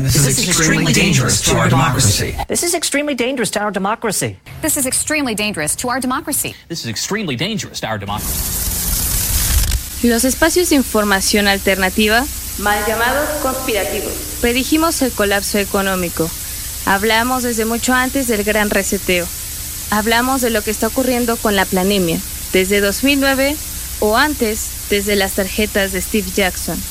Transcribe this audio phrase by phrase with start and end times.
[0.00, 2.34] And this, this is, is extremely dangerous to our democracy.
[2.48, 4.38] This is extremely dangerous to our democracy.
[4.62, 6.54] This is extremely dangerous to our democracy.
[6.68, 8.32] This is extremely dangerous to our democracy.
[10.08, 12.24] Los espacios de información alternativa,
[12.60, 14.38] mal llamados conspirativos.
[14.40, 16.30] Predijimos el colapso económico.
[16.86, 19.26] Hablamos desde mucho antes del gran reseteo.
[19.90, 22.18] Hablamos de lo que está ocurriendo con la planemia,
[22.54, 23.54] desde 2009
[23.98, 26.82] o antes, desde las tarjetas de Steve Jackson.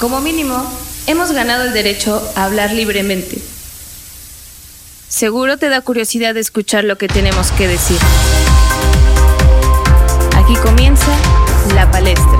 [0.00, 0.68] Como mínimo,
[1.06, 3.38] hemos ganado el derecho a hablar libremente.
[5.08, 7.98] Seguro te da curiosidad de escuchar lo que tenemos que decir.
[10.36, 11.06] Aquí comienza
[11.74, 12.38] la palestra.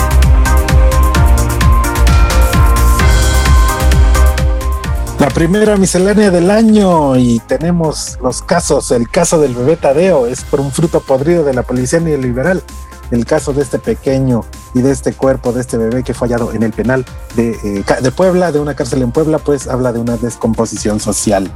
[5.21, 8.91] La primera miscelánea del año y tenemos los casos.
[8.91, 12.63] El caso del bebé Tadeo es por un fruto podrido de la policía neoliberal.
[13.11, 14.45] El caso de este pequeño
[14.75, 17.05] y de este cuerpo de este bebé que fue hallado en el penal
[17.37, 21.51] de, eh, de Puebla, de una cárcel en Puebla, pues habla de una descomposición social.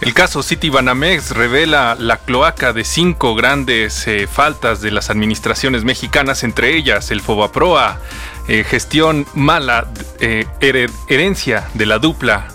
[0.00, 5.84] El caso City Banamex revela la cloaca de cinco grandes eh, faltas de las administraciones
[5.84, 7.98] mexicanas, entre ellas el Fobaproa,
[8.46, 9.88] eh, gestión mala,
[10.20, 12.48] herencia de la dupla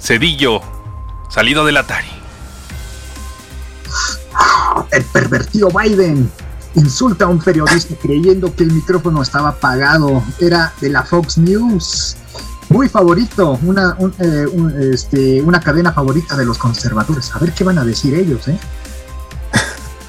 [0.00, 0.60] Cedillo,
[1.28, 2.21] salido del Atari.
[4.90, 6.30] El pervertido Biden
[6.74, 10.22] insulta a un periodista creyendo que el micrófono estaba apagado.
[10.40, 12.16] Era de la Fox News
[12.72, 17.30] muy favorito, una, un, eh, un, este, una cadena favorita de los conservadores.
[17.34, 18.58] A ver qué van a decir ellos, ¿eh?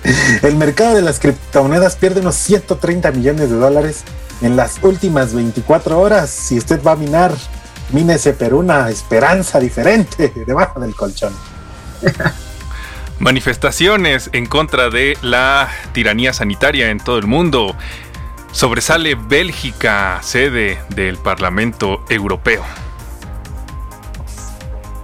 [0.42, 4.04] El mercado de las criptomonedas pierde unos 130 millones de dólares
[4.42, 6.30] en las últimas 24 horas.
[6.30, 7.34] Si usted va a minar,
[7.92, 11.34] mínese por una esperanza diferente debajo del colchón.
[13.24, 17.74] Manifestaciones en contra de la tiranía sanitaria en todo el mundo.
[18.52, 22.66] Sobresale Bélgica, sede del Parlamento Europeo.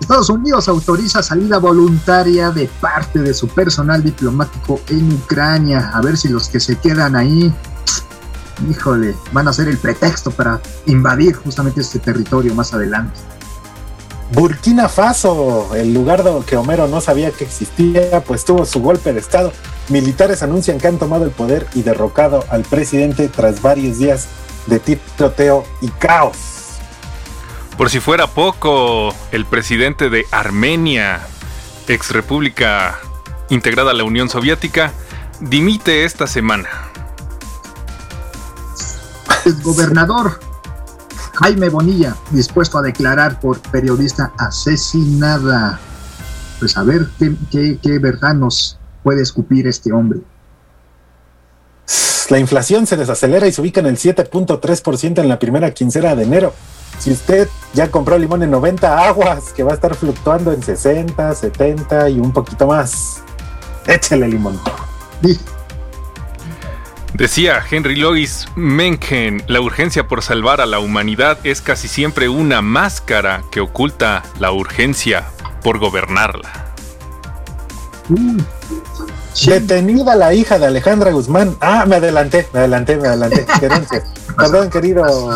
[0.01, 5.89] Estados Unidos autoriza salida voluntaria de parte de su personal diplomático en Ucrania.
[5.93, 7.53] A ver si los que se quedan ahí,
[8.69, 13.17] híjole, van a ser el pretexto para invadir justamente este territorio más adelante.
[14.31, 19.19] Burkina Faso, el lugar que Homero no sabía que existía, pues tuvo su golpe de
[19.19, 19.51] Estado.
[19.89, 24.27] Militares anuncian que han tomado el poder y derrocado al presidente tras varios días
[24.67, 26.37] de tiroteo y caos.
[27.75, 31.21] Por si fuera poco, el presidente de Armenia,
[31.87, 32.99] ex república
[33.49, 34.93] integrada a la Unión Soviética,
[35.39, 36.69] dimite esta semana.
[39.45, 40.39] El gobernador
[41.33, 45.79] Jaime Bonilla, dispuesto a declarar por periodista asesinada.
[46.59, 50.19] Pues a ver qué, qué, qué verdad nos puede escupir este hombre.
[52.29, 56.23] La inflación se desacelera y se ubica en el 7.3% en la primera quincena de
[56.23, 56.53] enero.
[56.99, 61.33] Si usted ya compró limón en 90 aguas, que va a estar fluctuando en 60,
[61.33, 63.23] 70 y un poquito más,
[63.87, 64.59] échele limón.
[65.23, 65.39] Sí.
[67.19, 72.61] Decía Henry Louis Mencken, la urgencia por salvar a la humanidad es casi siempre una
[72.61, 75.25] máscara que oculta la urgencia
[75.61, 76.73] por gobernarla.
[78.07, 78.37] Mm.
[79.45, 81.57] Detenida la hija de Alejandra Guzmán.
[81.59, 83.45] Ah, me adelanté, me adelanté, me adelanté.
[84.37, 85.03] Perdón, querido.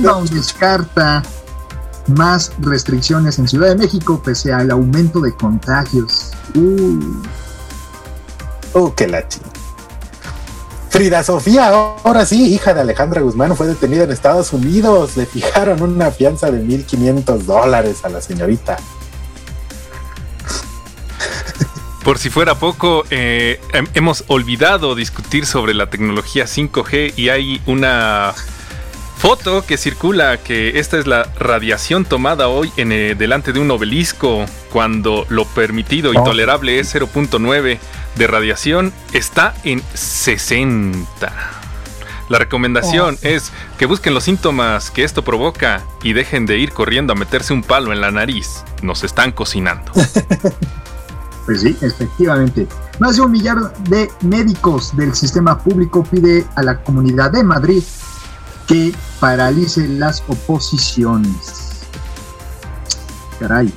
[0.00, 1.22] No descarta
[2.08, 6.32] más restricciones en Ciudad de México pese al aumento de contagios.
[6.56, 6.98] Uh,
[8.74, 9.57] uh qué la chingada.
[10.90, 15.16] Frida Sofía, ahora sí, hija de Alejandra Guzmán, fue detenida en Estados Unidos.
[15.16, 18.76] Le fijaron una fianza de 1.500 dólares a la señorita.
[22.04, 23.60] Por si fuera poco, eh,
[23.92, 28.32] hemos olvidado discutir sobre la tecnología 5G y hay una
[29.18, 33.70] foto que circula que esta es la radiación tomada hoy en, eh, delante de un
[33.70, 36.22] obelisco cuando lo permitido y Oh.
[36.24, 37.78] tolerable es 0.9
[38.18, 41.32] de radiación está en 60.
[42.28, 47.14] La recomendación es que busquen los síntomas que esto provoca y dejen de ir corriendo
[47.14, 48.64] a meterse un palo en la nariz.
[48.82, 49.92] Nos están cocinando.
[51.46, 52.68] Pues sí, efectivamente.
[52.98, 57.82] Más de un millar de médicos del sistema público pide a la Comunidad de Madrid
[58.66, 61.86] que paralice las oposiciones.
[63.40, 63.72] Caray.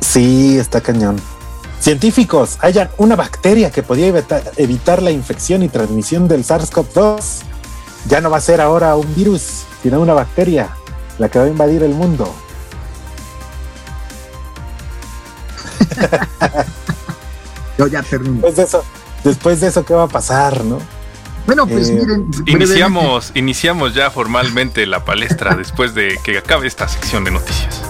[0.00, 1.16] Sí, está cañón.
[1.80, 7.42] Científicos hallan una bacteria que podía evita- evitar la infección y transmisión del SARS-CoV-2.
[8.08, 10.68] Ya no va a ser ahora un virus, sino una bacteria,
[11.18, 12.32] la que va a invadir el mundo.
[17.78, 18.34] Yo ya termino.
[18.46, 18.84] Después de eso,
[19.24, 20.78] después de eso, ¿qué va a pasar, no?
[21.46, 26.86] Bueno, pues Eh, miren, Iniciamos, iniciamos ya formalmente la palestra después de que acabe esta
[26.88, 27.80] sección de noticias.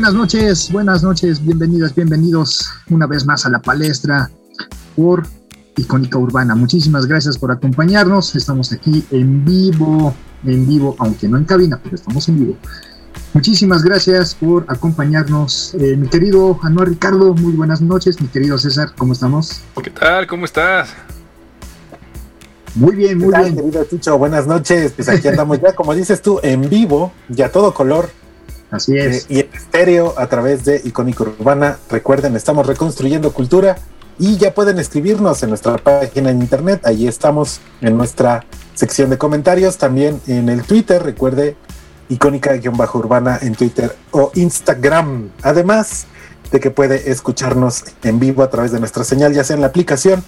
[0.00, 4.30] Buenas noches, buenas noches, bienvenidas, bienvenidos una vez más a la palestra
[4.96, 5.26] por
[5.76, 6.54] Icónica Urbana.
[6.54, 8.34] Muchísimas gracias por acompañarnos.
[8.34, 10.14] Estamos aquí en vivo,
[10.46, 12.56] en vivo, aunque no en cabina, pero estamos en vivo.
[13.34, 17.34] Muchísimas gracias por acompañarnos, eh, mi querido Anuar Ricardo.
[17.34, 19.60] Muy buenas noches, mi querido César, ¿cómo estamos?
[19.82, 20.26] ¿Qué tal?
[20.26, 20.94] ¿Cómo estás?
[22.74, 23.56] Muy bien, ¿Qué muy tal, bien.
[23.56, 24.16] querido Chucho?
[24.16, 24.92] Buenas noches.
[24.96, 28.08] Pues aquí andamos ya, como dices tú, en vivo, ya todo color
[28.70, 29.26] Así eh, es.
[29.28, 31.78] y en estéreo a través de Icónica Urbana.
[31.88, 33.76] Recuerden, estamos reconstruyendo cultura
[34.18, 36.84] y ya pueden escribirnos en nuestra página en internet.
[36.84, 38.44] Allí estamos en nuestra
[38.74, 41.00] sección de comentarios, también en el Twitter.
[41.04, 41.56] Recuerde,
[42.08, 45.30] icónica-urbana en Twitter o Instagram.
[45.40, 46.06] Además
[46.50, 49.68] de que puede escucharnos en vivo a través de nuestra señal, ya sea en la
[49.68, 50.24] aplicación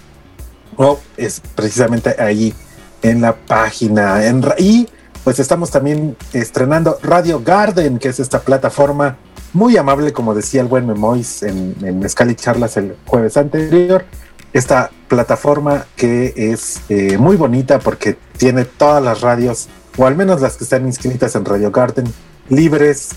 [0.76, 2.54] o es precisamente ahí
[3.02, 4.24] en la página.
[4.24, 4.88] En, y
[5.24, 9.16] pues estamos también estrenando Radio Garden, que es esta plataforma
[9.52, 14.04] muy amable, como decía el buen Memois en, en Mezcal y Charlas el jueves anterior.
[14.52, 20.40] Esta plataforma que es eh, muy bonita porque tiene todas las radios, o al menos
[20.40, 22.12] las que están inscritas en Radio Garden,
[22.48, 23.10] libres,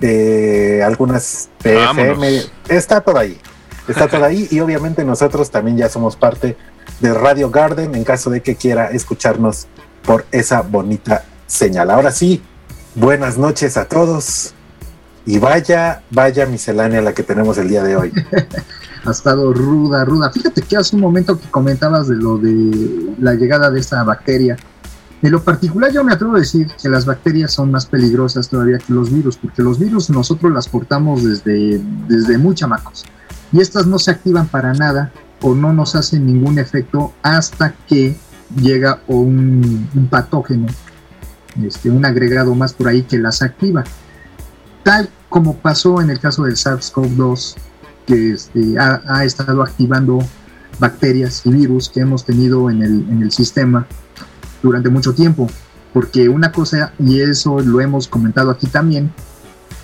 [0.00, 2.52] eh, algunas PFM, Vámonos.
[2.68, 3.38] está todo ahí.
[3.86, 6.56] Está todo ahí y obviamente nosotros también ya somos parte
[7.00, 9.66] de Radio Garden en caso de que quiera escucharnos
[10.04, 11.90] por esa bonita señal.
[11.90, 12.42] Ahora sí,
[12.94, 14.54] buenas noches a todos
[15.26, 18.12] y vaya, vaya miscelánea la que tenemos el día de hoy.
[19.04, 20.30] ha estado ruda, ruda.
[20.30, 24.56] Fíjate que hace un momento que comentabas de lo de la llegada de esta bacteria.
[25.22, 28.78] En lo particular yo me atrevo a decir que las bacterias son más peligrosas todavía
[28.78, 33.04] que los virus, porque los virus nosotros las portamos desde, desde muy chamacos.
[33.52, 35.12] Y estas no se activan para nada
[35.42, 38.16] o no nos hacen ningún efecto hasta que
[38.56, 40.66] llega un, un patógeno,
[41.62, 43.84] este, un agregado más por ahí que las activa.
[44.82, 47.54] Tal como pasó en el caso del SARS-CoV-2,
[48.06, 50.18] que este, ha, estado activando
[50.78, 53.86] bacterias y virus que hemos tenido en el, sistema
[54.62, 55.48] durante mucho tiempo.
[55.92, 59.12] Porque una cosa, y eso lo hemos comentado aquí también,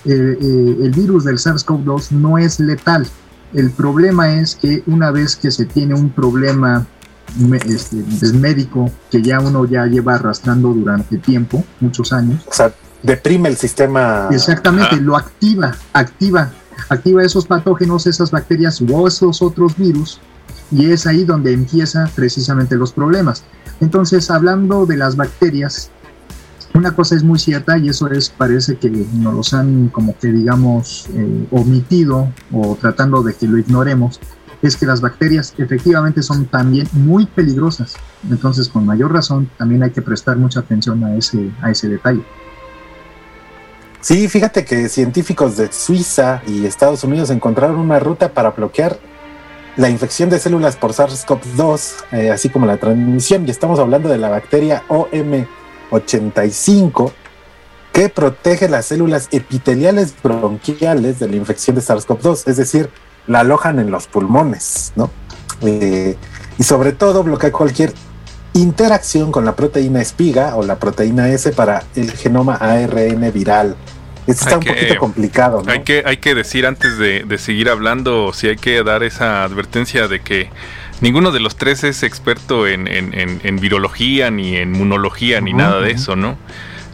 [0.05, 3.07] eh, eh, el virus del SARS-CoV-2 no es letal.
[3.53, 6.85] El problema es que una vez que se tiene un problema
[7.65, 7.97] este,
[8.33, 12.73] médico que ya uno ya lleva arrastrando durante tiempo, muchos años, O sea,
[13.03, 14.27] deprime el sistema.
[14.31, 15.01] Exactamente, Ajá.
[15.01, 16.51] lo activa, activa,
[16.89, 20.19] activa esos patógenos, esas bacterias o esos otros virus,
[20.71, 23.43] y es ahí donde empiezan precisamente los problemas.
[23.79, 25.91] Entonces, hablando de las bacterias,
[26.73, 30.27] una cosa es muy cierta y eso es, parece que nos los han como que
[30.31, 34.19] digamos eh, omitido o tratando de que lo ignoremos,
[34.61, 37.95] es que las bacterias efectivamente son también muy peligrosas.
[38.29, 42.23] Entonces, con mayor razón, también hay que prestar mucha atención a ese, a ese detalle.
[44.01, 48.99] Sí, fíjate que científicos de Suiza y Estados Unidos encontraron una ruta para bloquear
[49.75, 54.17] la infección de células por SARS-CoV-2, eh, así como la transmisión, y estamos hablando de
[54.17, 57.11] la bacteria OM85,
[57.93, 62.89] que protege las células epiteliales bronquiales de la infección de SARS-CoV-2, es decir,
[63.27, 65.11] la alojan en los pulmones, ¿no?
[65.61, 66.17] Eh,
[66.57, 67.93] y sobre todo bloquea cualquier
[68.59, 73.75] interacción con la proteína espiga o la proteína S para el genoma ARN viral.
[74.27, 75.71] Esto está un poquito complicado, ¿no?
[75.71, 79.43] Hay que, hay que decir antes de, de seguir hablando, si hay que dar esa
[79.43, 80.49] advertencia de que
[80.99, 85.53] ninguno de los tres es experto en, en- en- en virología, ni en inmunología, ni
[85.53, 86.37] nada de eso, ¿no?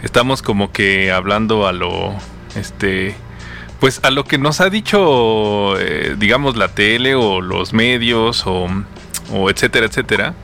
[0.03, 2.13] Estamos como que hablando a lo,
[2.55, 3.15] este,
[3.79, 8.67] pues a lo que nos ha dicho, eh, digamos, la tele o los medios o,
[9.32, 10.36] o etcétera, etcétera.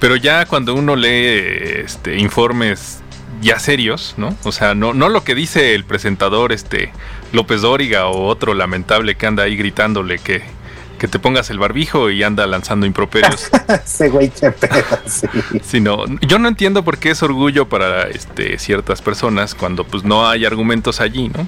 [0.00, 3.00] Pero ya cuando uno lee este, informes
[3.40, 4.36] ya serios, ¿no?
[4.44, 6.92] O sea, no, no lo que dice el presentador este
[7.32, 10.42] López Dóriga o otro lamentable que anda ahí gritándole que,
[10.98, 13.48] que te pongas el barbijo y anda lanzando improperios.
[13.84, 15.26] Ese güey, qué pedo, sí.
[15.62, 20.28] sino, yo no entiendo por qué es orgullo para este, ciertas personas cuando pues no
[20.28, 21.46] hay argumentos allí, ¿no?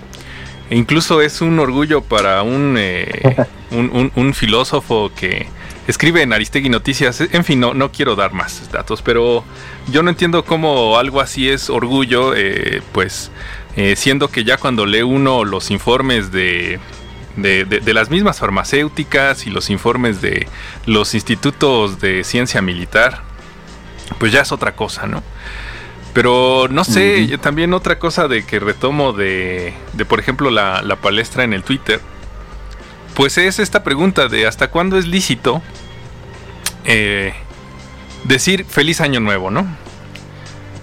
[0.71, 3.37] E incluso es un orgullo para un, eh,
[3.73, 5.49] un, un- un filósofo que
[5.91, 7.21] escribe en Aristegui Noticias.
[7.21, 9.45] En fin, no, no quiero dar más datos, pero
[9.89, 13.31] yo no entiendo cómo algo así es orgullo, eh, pues
[13.77, 16.79] eh, siendo que ya cuando lee uno los informes de,
[17.37, 20.47] de, de, las mismas farmacéuticas y los informes de
[20.87, 23.23] los institutos de ciencia militar,
[24.19, 25.23] pues ya es otra cosa, ¿no?
[26.13, 30.97] Pero no sé, también otra cosa de que retomo de, de por ejemplo, la, la,
[30.97, 32.01] palestra en el Twitter,
[33.15, 35.63] pues es esta pregunta de hasta cuándo es lícito
[36.93, 37.33] eh,
[38.25, 39.65] decir feliz año nuevo, ¿no?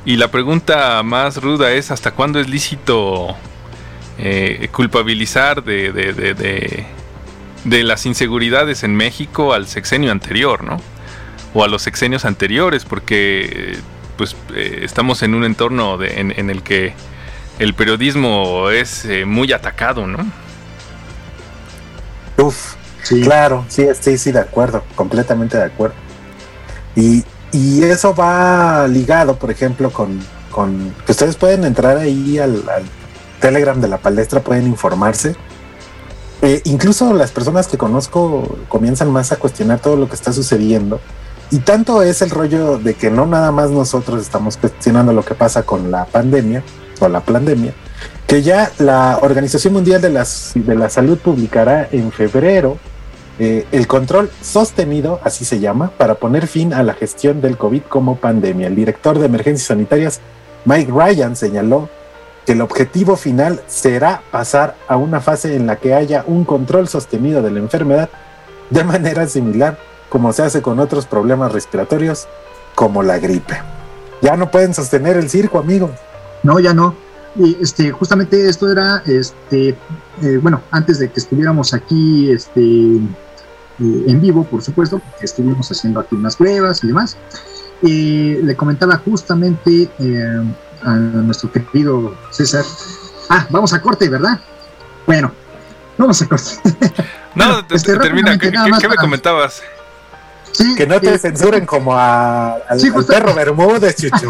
[0.06, 3.36] Y la pregunta más ruda es hasta cuándo es lícito
[4.18, 6.86] eh, culpabilizar de, de,
[7.66, 10.82] de, las inseguridades en México al sexenio anterior, ¿no?
[11.54, 13.78] O a los sexenios anteriores, porque
[14.16, 16.94] pues eh, estamos en un entorno en, el que
[17.60, 20.26] el periodismo es muy atacado, ¿no?
[22.38, 22.77] Uf,
[23.24, 25.96] claro, sí, sí, sí, de acuerdo, completamente de acuerdo.
[26.96, 30.20] Y, y eso va ligado, por ejemplo, con,
[30.52, 32.64] con que ustedes pueden entrar ahí al,
[33.40, 35.36] Telegram de la palestra, pueden informarse.
[36.42, 41.00] Eh, incluso las personas que conozco comienzan más a cuestionar todo lo que está sucediendo
[41.50, 45.34] y tanto es el rollo de que no nada más nosotros estamos cuestionando lo que
[45.34, 46.62] pasa con la pandemia
[47.00, 47.74] o la pandemia,
[48.28, 52.78] que ya la Organización Mundial de, las, de la Salud publicará en febrero
[53.40, 57.84] eh, el control sostenido, así se llama, para poner fin a la gestión del COVID
[57.84, 58.68] como pandemia.
[58.68, 60.22] El director de emergencias sanitarias,
[60.66, 61.90] Mike Ryan, señaló
[62.46, 66.88] que el objetivo final será pasar a una fase en la que haya un control
[66.88, 68.10] sostenido de la enfermedad
[68.70, 69.78] de manera similar
[70.10, 72.28] como se hace con otros problemas respiratorios,
[72.76, 73.62] como la gripe.
[74.22, 75.92] Ya no pueden sostener el circo, amigo.
[76.44, 76.96] No, ya no.
[77.36, 79.76] Y este, justamente esto era, este,
[80.22, 83.00] eh, bueno, antes de que estuviéramos aquí, este,
[83.80, 87.18] eh, en vivo, por supuesto, porque estuvimos haciendo aquí unas pruebas y demás.
[87.84, 89.90] Eh, le comentaba justamente
[90.84, 92.66] a nuestro querido César.
[93.30, 94.40] Ah, vamos a corte, ¿verdad?
[95.06, 95.32] Bueno,
[95.98, 96.52] vamos a corte.
[97.36, 98.36] No, este, termina.
[98.40, 99.62] ¿Qué, me comentabas?
[100.76, 104.28] que no te censuren como a, al, perro Bermúdez, Chuchu.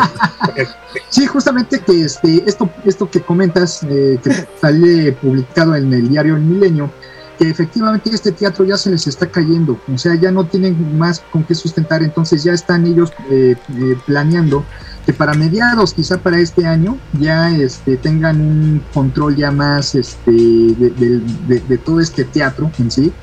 [1.10, 6.36] sí, justamente que este, esto, esto que comentas, eh, que sale publicado en el diario
[6.36, 6.92] El Milenio,
[7.38, 11.20] que efectivamente este teatro ya se les está cayendo, o sea, ya no tienen más
[11.32, 14.65] con qué sustentar, entonces ya están ellos eh, eh, planeando
[15.06, 20.32] que para mediados, quizá para este año, ya este, tengan un control ya más este,
[20.32, 23.13] de todo este teatro en sí,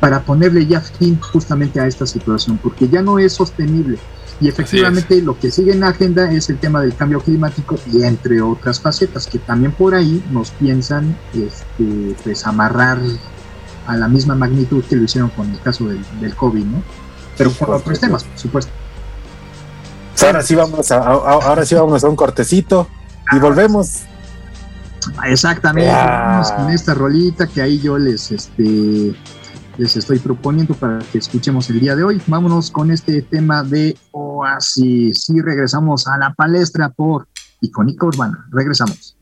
[0.00, 3.98] para ponerle ya fin justamente a esta situación, porque ya no es sostenible.
[4.40, 8.02] Y efectivamente lo que sigue en la agenda es el tema del cambio climático y
[8.02, 12.98] entre otras facetas que también por ahí nos piensan este, pues amarrar
[13.86, 16.82] a la misma magnitud que lo hicieron con el caso del, del COVID, ¿no?
[17.36, 18.72] Pero con otros temas, por supuesto.
[20.22, 22.88] Ahora sí vamos a, ahora sí vamos a un cortecito
[23.32, 24.00] y volvemos.
[25.24, 29.14] Exactamente, vamos con esta rolita que ahí yo les este
[29.80, 32.20] les estoy proponiendo para que escuchemos el día de hoy.
[32.26, 37.26] Vámonos con este tema de Oasis y regresamos a la palestra por
[37.62, 38.46] Icónica Urbana.
[38.50, 39.16] Regresamos.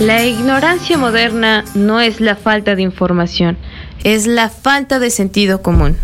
[0.00, 3.58] La ignorancia moderna no es la falta de información,
[4.02, 5.98] es la falta de sentido común.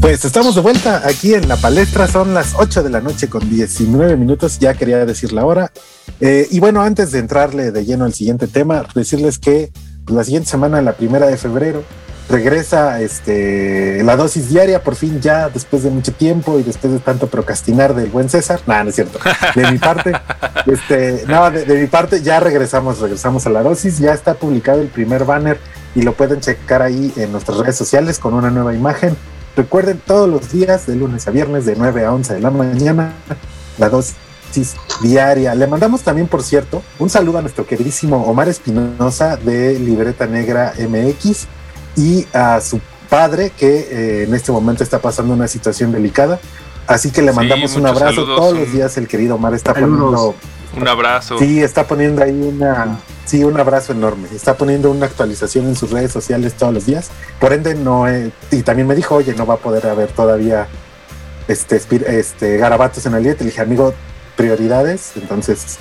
[0.00, 3.48] Pues estamos de vuelta aquí en la palestra, son las 8 de la noche con
[3.48, 5.70] 19 minutos, ya quería decir la hora.
[6.20, 9.70] Eh, y bueno, antes de entrarle de lleno al siguiente tema, decirles que
[10.04, 11.84] pues, la siguiente semana, la primera de febrero,
[12.28, 16.98] regresa este, la dosis diaria, por fin ya después de mucho tiempo y después de
[16.98, 18.60] tanto procrastinar del buen César.
[18.66, 19.18] No, no es cierto.
[19.54, 20.12] De mi parte,
[20.66, 24.80] este, no, de, de mi parte ya regresamos, regresamos a la dosis, ya está publicado
[24.80, 25.58] el primer banner
[25.94, 29.16] y lo pueden checar ahí en nuestras redes sociales con una nueva imagen
[29.58, 33.12] Recuerden todos los días, de lunes a viernes, de 9 a 11 de la mañana,
[33.76, 35.52] la dosis diaria.
[35.56, 40.74] Le mandamos también, por cierto, un saludo a nuestro queridísimo Omar Espinosa de Libreta Negra
[40.78, 41.48] MX
[41.96, 46.38] y a su padre que eh, en este momento está pasando una situación delicada.
[46.86, 48.96] Así que le mandamos un abrazo todos los días.
[48.96, 50.34] El querido Omar está poniendo
[50.76, 51.38] un abrazo.
[51.38, 52.98] Sí, está poniendo ahí una
[53.28, 54.26] Sí, un abrazo enorme.
[54.34, 57.10] Está poniendo una actualización en sus redes sociales todos los días.
[57.38, 58.06] Por ende, no.
[58.50, 60.66] y también me dijo, oye, no va a poder haber todavía
[61.46, 63.36] este, este garabatos en el día.
[63.36, 63.92] Te dije, amigo,
[64.34, 65.12] prioridades.
[65.16, 65.76] Entonces,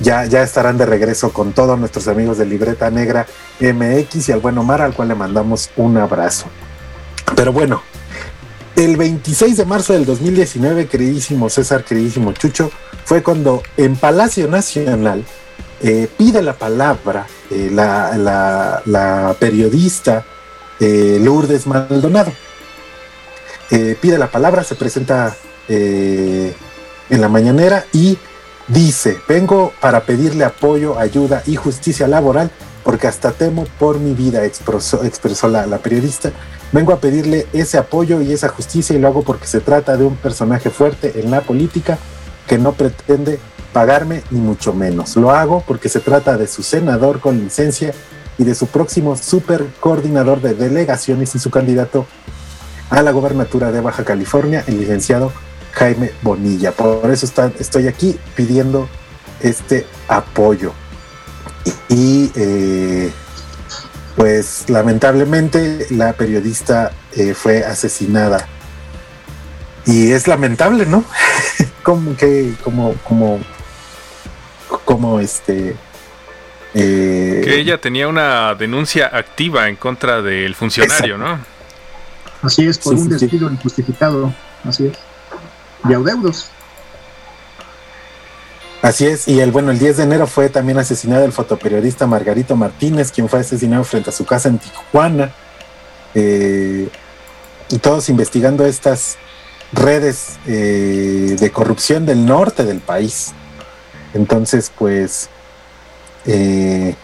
[0.00, 3.26] ya, ya estarán de regreso con todos nuestros amigos de Libreta Negra
[3.60, 6.46] MX y al buen Omar, al cual le mandamos un abrazo.
[7.36, 7.82] Pero bueno,
[8.76, 12.70] el 26 de marzo del 2019, queridísimo César, queridísimo Chucho,
[13.04, 15.24] fue cuando en Palacio Nacional
[15.82, 20.24] eh, pide la palabra eh, la, periodista
[20.78, 22.32] eh, Lourdes Maldonado.
[23.68, 25.36] pide la palabra, se presenta
[25.68, 28.18] en la mañanera y
[28.72, 32.50] dice, vengo para pedirle apoyo, ayuda y justicia laboral
[32.84, 36.32] porque hasta temo por mi vida, expresó, la, la, periodista.
[36.72, 40.04] Vengo a pedirle ese apoyo y esa justicia y lo hago porque se trata de
[40.04, 41.98] un personaje fuerte en la política
[42.46, 43.38] que no pretende
[43.72, 45.16] pagarme ni mucho menos.
[45.16, 47.92] Lo hago porque se trata de su senador con licencia
[48.38, 52.06] y de su próximo super coordinador de delegaciones y su candidato
[52.88, 55.32] a la gobernatura de Baja California, el licenciado
[55.72, 56.72] Jaime Bonilla.
[56.72, 57.26] Por eso
[57.58, 58.88] estoy aquí pidiendo
[59.40, 60.72] este apoyo.
[61.88, 63.10] Y, eh,
[64.16, 68.46] pues lamentablemente la periodista eh, fue asesinada.
[69.86, 71.04] Y es lamentable, ¿no?
[71.82, 73.40] como que, como, como
[74.84, 75.76] como este...
[76.74, 81.40] Eh, que ella tenía una denuncia activa en contra del funcionario, ¿no?
[82.42, 84.32] Así es, por un despido injustificado,
[84.64, 84.98] así es.
[85.88, 86.50] Y adeudos.
[88.82, 92.56] Así es, y el bueno, el 10 de enero fue también asesinado el fotoperiodista Margarito
[92.56, 95.34] Martínez, quien fue asesinado frente a su casa en Tijuana.
[96.14, 96.88] Eh,
[97.68, 99.16] y todos investigando estas
[99.72, 103.32] redes eh, de corrupción del norte del país.
[104.14, 105.28] Entonces, pues,
[106.26, 106.96] eh,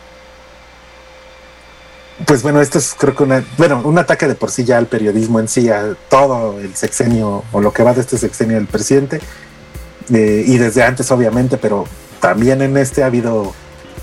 [2.25, 4.87] pues bueno, esto es creo que una, bueno, un ataque de por sí ya al
[4.87, 8.67] periodismo en sí, a todo el sexenio o lo que va de este sexenio del
[8.67, 9.21] presidente,
[10.13, 11.85] eh, y desde antes obviamente, pero
[12.21, 13.53] también en este ha habido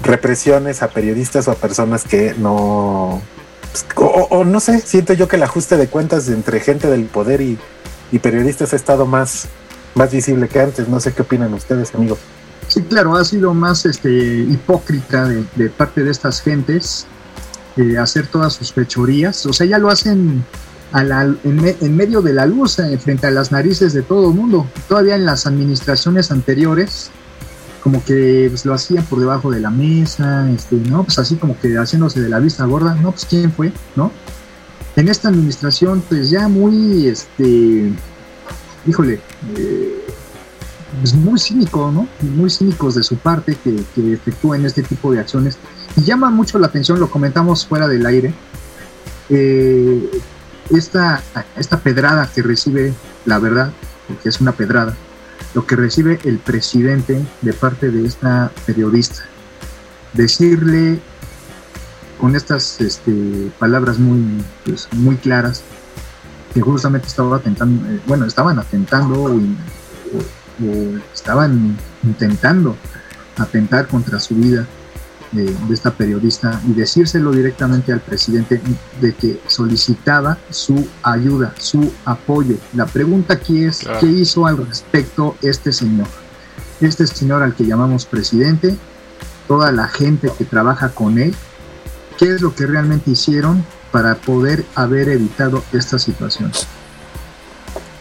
[0.04, 3.22] represiones a periodistas o a personas que no,
[3.74, 7.42] pues, o, no sé, siento yo que el ajuste de cuentas entre gente del poder
[7.42, 7.58] y,
[8.22, 9.48] periodistas ha estado más,
[9.96, 10.88] más visible que antes.
[10.88, 12.20] No sé qué opinan ustedes, amigos.
[12.68, 17.08] Sí, claro, ha sido más este, hipócrita de, parte de estas gentes
[17.78, 19.46] eh, hacer todas sus fechorías.
[19.46, 20.44] O sea, ya lo hacen
[20.94, 24.68] en, medio de la luz, eh, frente a las narices de todo el mundo.
[24.88, 27.10] Todavía en las administraciones anteriores,
[27.82, 31.04] como que pues, lo hacían por debajo de la mesa, este, ¿no?
[31.04, 33.12] Pues así como que haciéndose de la vista gorda, ¿no?
[33.12, 34.12] Pues quién fue, ¿no?
[34.96, 37.92] En esta administración, pues ya muy, este,
[38.86, 39.20] híjole,
[39.58, 40.06] eh,
[41.04, 42.08] es muy cínico, ¿no?
[42.22, 45.58] Muy cínicos de su parte que efectúen este tipo de acciones.
[45.96, 48.34] Llama mucho la atención, lo comentamos fuera del aire,
[49.30, 50.10] eh,
[50.72, 51.22] esta,
[51.56, 52.94] esta pedrada que recibe,
[53.26, 53.72] la verdad,
[54.08, 54.96] porque es una pedrada,
[55.54, 59.24] lo que recibe el presidente de parte de esta periodista.
[60.14, 61.00] Decirle
[62.20, 65.64] con estas este, palabras muy, pues, muy claras
[66.54, 69.40] que justamente estaba atentando, eh, bueno, estaban atentando
[71.14, 72.78] estaban intentando
[73.38, 74.68] atentar contra su vida
[75.34, 78.62] de, esta periodista y decírselo directamente al presidente
[79.02, 82.56] de que solicitaba su ayuda, su apoyo.
[82.74, 86.08] La pregunta aquí es, ¿qué hizo al respecto este señor?
[86.82, 88.76] Este señor al que llamamos presidente,
[89.48, 91.34] toda la gente que trabaja con él,
[92.18, 96.52] ¿qué es lo que realmente hicieron para poder haber evitado esta situación?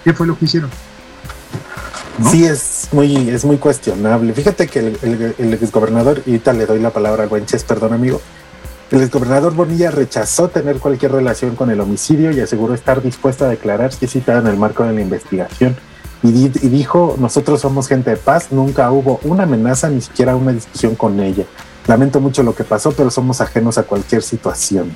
[0.04, 0.70] ¿Qué fue lo que hicieron?
[2.30, 4.32] Sí, es muy, es muy cuestionable.
[4.34, 7.64] Fíjate que el, el, el exgobernador, y ahorita le doy la palabra al buen Ches,
[7.64, 8.20] perdón amigo,
[8.90, 13.48] el exgobernador Bonilla rechazó tener cualquier relación con el homicidio y aseguró estar dispuesto a
[13.48, 15.74] declarar si citado en el marco de la investigación.
[16.22, 20.36] Y, di- y dijo, nosotros somos gente de paz, nunca hubo una amenaza, ni siquiera
[20.36, 21.44] una discusión con ella.
[21.86, 24.94] Lamento mucho lo que pasó, pero somos ajenos a cualquier situación.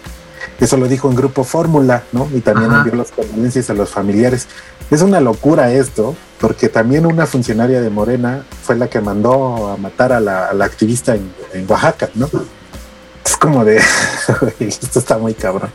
[0.61, 2.29] Eso lo dijo en Grupo Fórmula, ¿no?
[2.35, 2.79] Y también Ajá.
[2.83, 4.47] envió las condolencias a los familiares.
[4.91, 9.77] Es una locura esto, porque también una funcionaria de Morena fue la que mandó a
[9.77, 12.29] matar a la, a la activista en, en Oaxaca, ¿no?
[13.25, 13.81] Es como de,
[14.61, 15.71] esto está muy cabrón.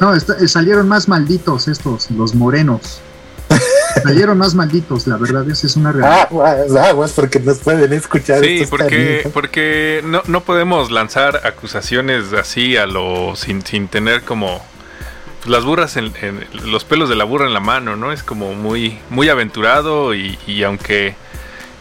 [0.00, 3.00] No, está- eh, salieron más malditos estos, los morenos.
[4.02, 6.28] salieron más malditos, la verdad, esa es una realidad.
[6.30, 8.40] Aguas, aguas, porque nos pueden escuchar.
[8.44, 14.64] Sí, porque, porque no, no podemos lanzar acusaciones así a lo sin, sin tener como
[15.40, 18.12] pues, las burras en, en- los pelos de la burra en la mano, ¿no?
[18.12, 21.14] Es como muy muy aventurado y, y aunque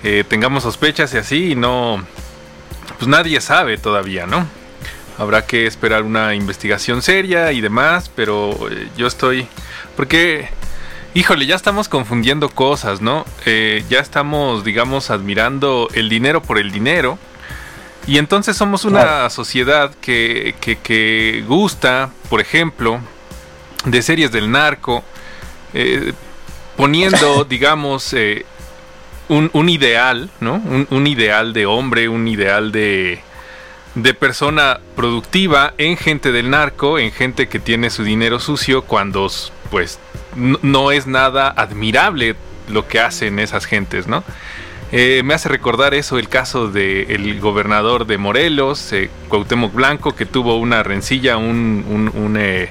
[0.03, 2.03] eh, tengamos sospechas y así, no
[2.97, 4.47] pues nadie sabe todavía, ¿no?
[5.19, 9.47] Habrá que esperar una investigación seria y demás, pero eh, yo estoy
[9.95, 10.49] porque
[11.17, 13.25] Híjole, ya estamos confundiendo cosas, ¿no?
[13.47, 17.17] Eh, ya estamos, digamos, admirando el dinero por el dinero.
[18.05, 19.29] Y entonces somos una Claro.
[19.31, 22.99] sociedad que, que- que gusta, por ejemplo,
[23.85, 25.03] de series del narco,
[25.73, 26.13] eh,
[26.75, 28.45] poniendo, digamos, eh,
[29.27, 30.53] un, un ideal, ¿no?
[30.53, 33.21] Un, un ideal de hombre, un ideal de,
[33.95, 39.31] de persona productiva en gente del narco, en gente que tiene su dinero sucio, cuando
[39.69, 39.99] pues
[40.35, 42.35] no, no es nada admirable
[42.69, 44.23] lo que hacen esas gentes, ¿no?
[44.91, 50.25] Eh, me hace recordar eso el caso del gobernador de Morelos, eh, Cuauhtémoc Blanco, que
[50.25, 52.69] tuvo una rencilla, un, un- un, eh,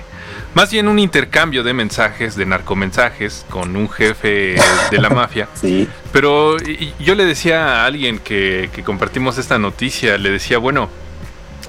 [0.55, 4.57] más bien un intercambio de mensajes, de narcomensajes, con un jefe
[4.91, 5.49] de la mafia.
[5.61, 6.57] Sí, Pero
[6.99, 10.89] yo le decía a alguien que, que compartimos esta noticia, le decía, bueno,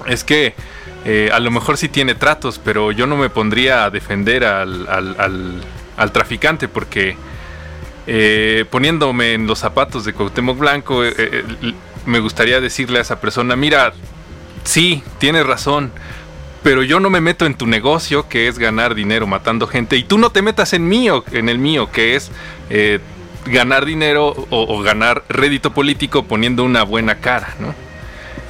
[0.06, 0.54] es que
[1.04, 4.86] eh, a lo mejor sí tiene tratos, pero yo no me pondría a defender al,
[4.88, 5.16] al-
[5.96, 7.16] al- traficante porque
[8.06, 11.44] eh, poniéndome en los zapatos de Cuauhtémoc Blanco, eh, eh,
[12.06, 13.92] me gustaría decirle a esa persona, mira,
[14.64, 15.90] sí, tienes razón,
[16.62, 20.04] pero yo no me meto en tu negocio, que es ganar dinero matando gente, y
[20.04, 22.30] tú no te metas en mío, en el mío, que es
[22.70, 23.00] eh,
[23.46, 27.74] ganar dinero o, o ganar rédito político poniendo una buena cara, ¿no?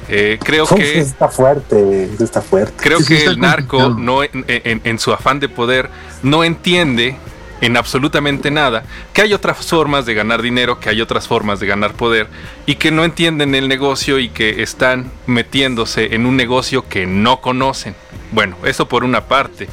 [0.09, 2.73] Eh, creo Uf, que está fuerte, está fuerte.
[2.77, 5.89] creo Sí, que el narco no en, en- en su afán de poder
[6.23, 7.15] no entiende
[7.61, 11.67] en absolutamente nada que hay otras formas de ganar dinero, que hay otras formas de
[11.67, 12.27] ganar poder
[12.65, 17.41] y que no entienden el negocio y que están metiéndose en un negocio que no
[17.41, 17.95] conocen.
[18.31, 19.67] Bueno, eso por una parte.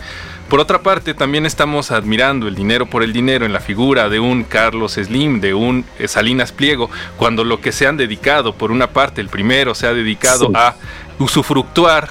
[0.48, 4.20] Por otra parte, también estamos admirando el dinero por el dinero en la figura de
[4.20, 8.70] un Carlos Slim, de un eh, Salinas Pliego, cuando lo que se han dedicado, por
[8.70, 10.52] una parte, el primero se ha dedicado Sí.
[10.54, 10.76] a
[11.18, 12.10] usufructuar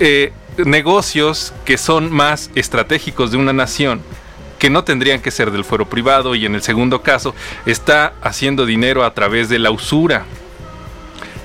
[0.00, 0.32] eh,
[0.64, 4.00] negocios que son más estratégicos de una nación
[4.58, 7.34] que no tendrían que ser del fuero privado y en el segundo caso
[7.66, 10.24] está haciendo dinero a través de la usura.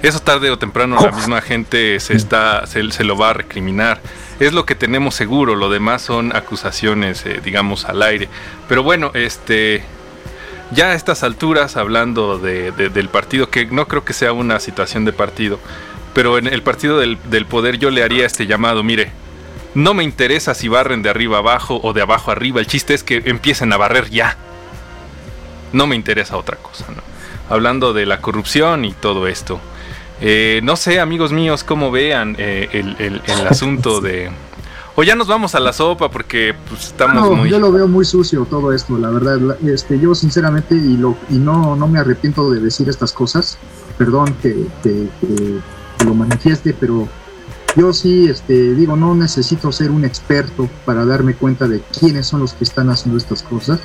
[0.01, 3.99] Eso tarde o temprano la misma gente se, está, se, se lo va a recriminar.
[4.39, 8.29] Es lo que tenemos seguro, lo demás son acusaciones, eh, digamos, al aire.
[8.69, 9.83] Pero bueno, este,
[10.71, 14.59] ya a estas alturas, hablando de- de- del partido, que no creo que sea una
[14.59, 15.59] situación de partido,
[16.13, 19.11] pero en el partido del, del poder yo le haría este llamado, mire,
[19.75, 23.03] no me interesa si barren de arriba abajo o de abajo arriba, el chiste es
[23.03, 24.37] que empiecen a barrer ya.
[25.73, 27.03] No me interesa otra cosa, ¿no?
[27.53, 29.59] Hablando de la corrupción y todo esto.
[30.21, 34.29] Eh, no sé, amigos míos, cómo vean eh, el, el- el asunto de...
[34.95, 37.49] O ya nos vamos a la sopa porque pues, estamos No, muy...
[37.49, 39.57] yo lo veo muy sucio todo esto, la verdad.
[39.65, 43.57] Este, yo sinceramente y lo y no no me arrepiento de decir estas cosas.
[43.97, 45.59] Perdón que, que- que-
[45.97, 47.07] que lo manifieste, pero
[47.77, 52.41] yo sí este, digo no necesito ser un experto para darme cuenta de quiénes son
[52.41, 53.79] los que están haciendo estas cosas.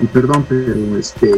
[0.00, 1.32] Y perdón, pero este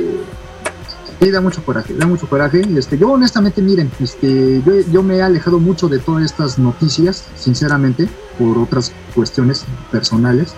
[1.21, 2.63] sí da mucho coraje, da mucho coraje.
[2.77, 7.25] Este, yo honestamente, miren, este, yo, yo me he alejado mucho de todas estas noticias,
[7.37, 10.55] sinceramente, por otras cuestiones personales.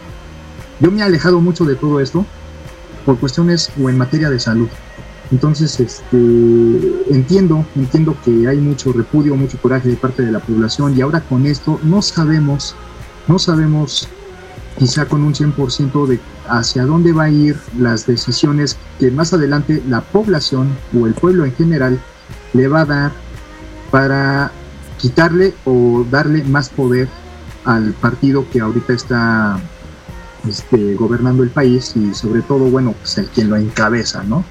[0.81, 2.25] Yo me he alejado mucho de todo esto
[3.05, 4.69] por cuestiones o en materia de salud.
[5.31, 6.17] Entonces, este,
[7.11, 11.21] entiendo, entiendo que hay mucho repudio, mucho coraje de parte de la población y ahora
[11.23, 12.77] con esto no sabemos,
[13.29, 14.09] no sabemos
[14.79, 19.83] quizá con un 100% de hacia dónde va a ir las decisiones que más adelante
[19.89, 22.01] la población o el pueblo en general
[22.53, 23.13] le va a dar
[23.91, 24.51] para
[24.99, 27.09] quitarle o darle más poder
[27.65, 29.59] al partido que ahorita está
[30.49, 34.45] este, gobernando el país y sobre todo, bueno, pues el quien lo encabeza, ¿no?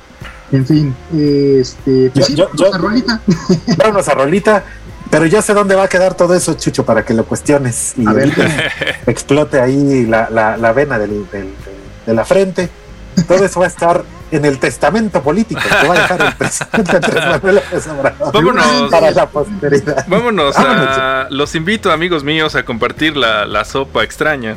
[0.51, 3.21] En fin, este, pues Yo- sí, yo- rolita.
[3.77, 4.63] Vámonos a Rolita.
[5.09, 8.07] Pero yo sé dónde va a quedar todo eso, Chucho, para que lo cuestiones y
[8.07, 8.31] A ver.
[9.07, 11.53] explote ahí la, la, la vena del- del-
[12.05, 12.69] de la frente.
[13.27, 16.95] Todo eso va a estar en el testamento político que va a dejar el presidente
[16.95, 18.89] Andrés Manuel López Obrador Vámonos.
[18.89, 20.05] para la posteridad.
[20.07, 20.97] Vámonos Vámonos.
[20.97, 21.27] a.
[21.29, 24.55] Los invito, amigos míos, a compartir la, la sopa extraña.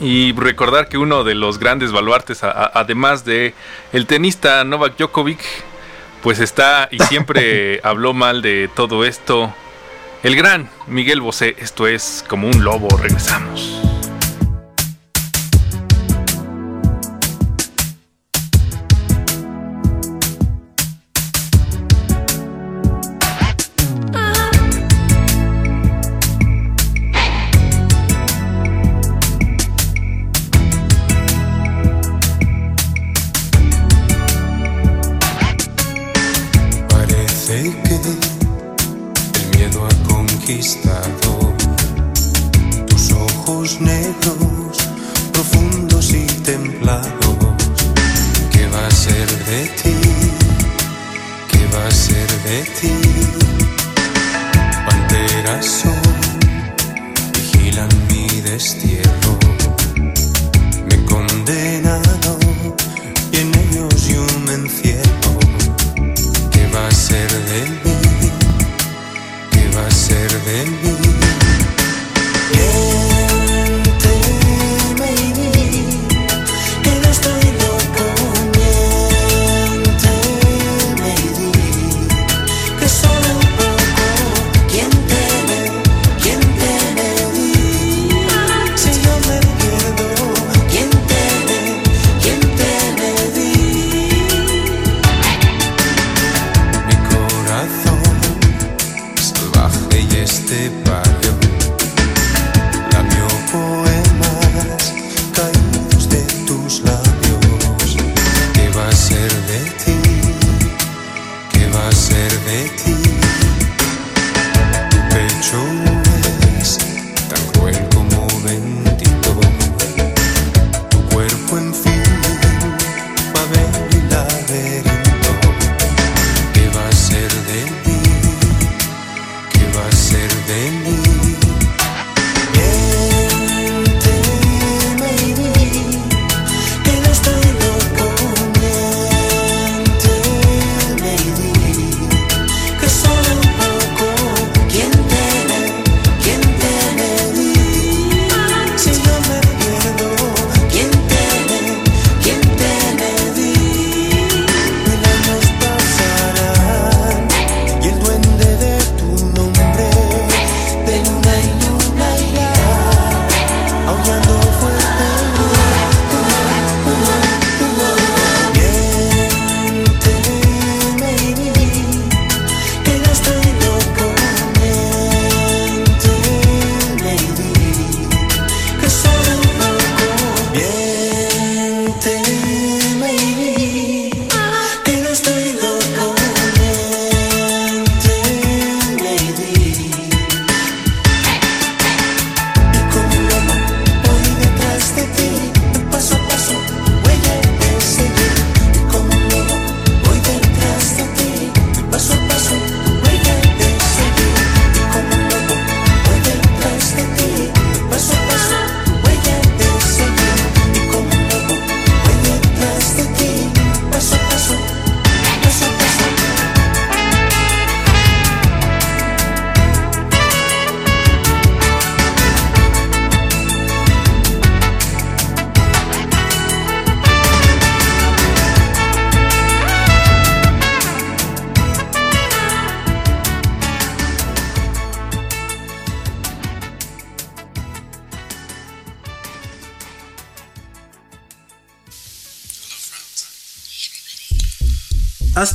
[0.00, 3.54] Y recordar que uno de los grandes baluartes, a- a- además de
[3.92, 5.40] el tenista Novak Djokovic,
[6.26, 9.54] pues está y siempre habló mal de todo esto.
[10.24, 13.85] El gran Miguel Bosé, esto es como un lobo, regresamos.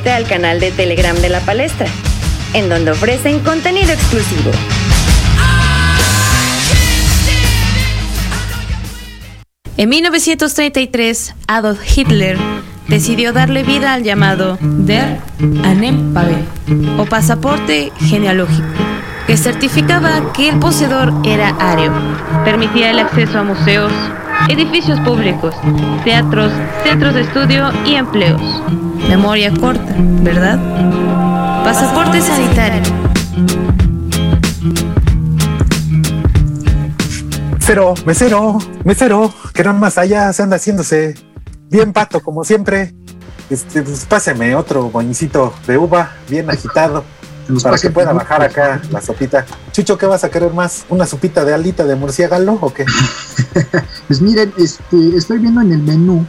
[0.00, 1.86] Unirte al canal de Telegram de la palestra,
[2.54, 4.50] en donde ofrecen contenido exclusivo.
[9.76, 12.38] En 1933, Adolf Hitler
[12.88, 15.18] decidió darle vida al llamado Der
[15.64, 16.44] Annenpapier,
[16.98, 18.68] o pasaporte genealógico,
[19.26, 21.92] que certificaba que el poseedor era ario.
[22.44, 23.92] Permitía el acceso a museos,
[24.48, 25.54] edificios públicos,
[26.04, 28.40] teatros, centros de estudio y empleos.
[29.08, 30.58] Memoria corta, ¿verdad?
[31.64, 32.82] Pasaporte sanitario.
[37.52, 41.14] Mesero, mesero, mesero, que nada más allá se anda haciéndose
[41.68, 42.94] bien pato, como siempre.
[43.48, 47.04] Este, pues páseme otro boñicito de uva, bien agitado,
[47.62, 49.44] para que pueda bajar acá la sopita.
[49.72, 50.84] Chucho, ¿qué vas a querer más?
[50.88, 52.84] ¿Una sopita de alita de murciélago o qué?
[54.06, 56.24] Pues miren, este, estoy viendo en el menú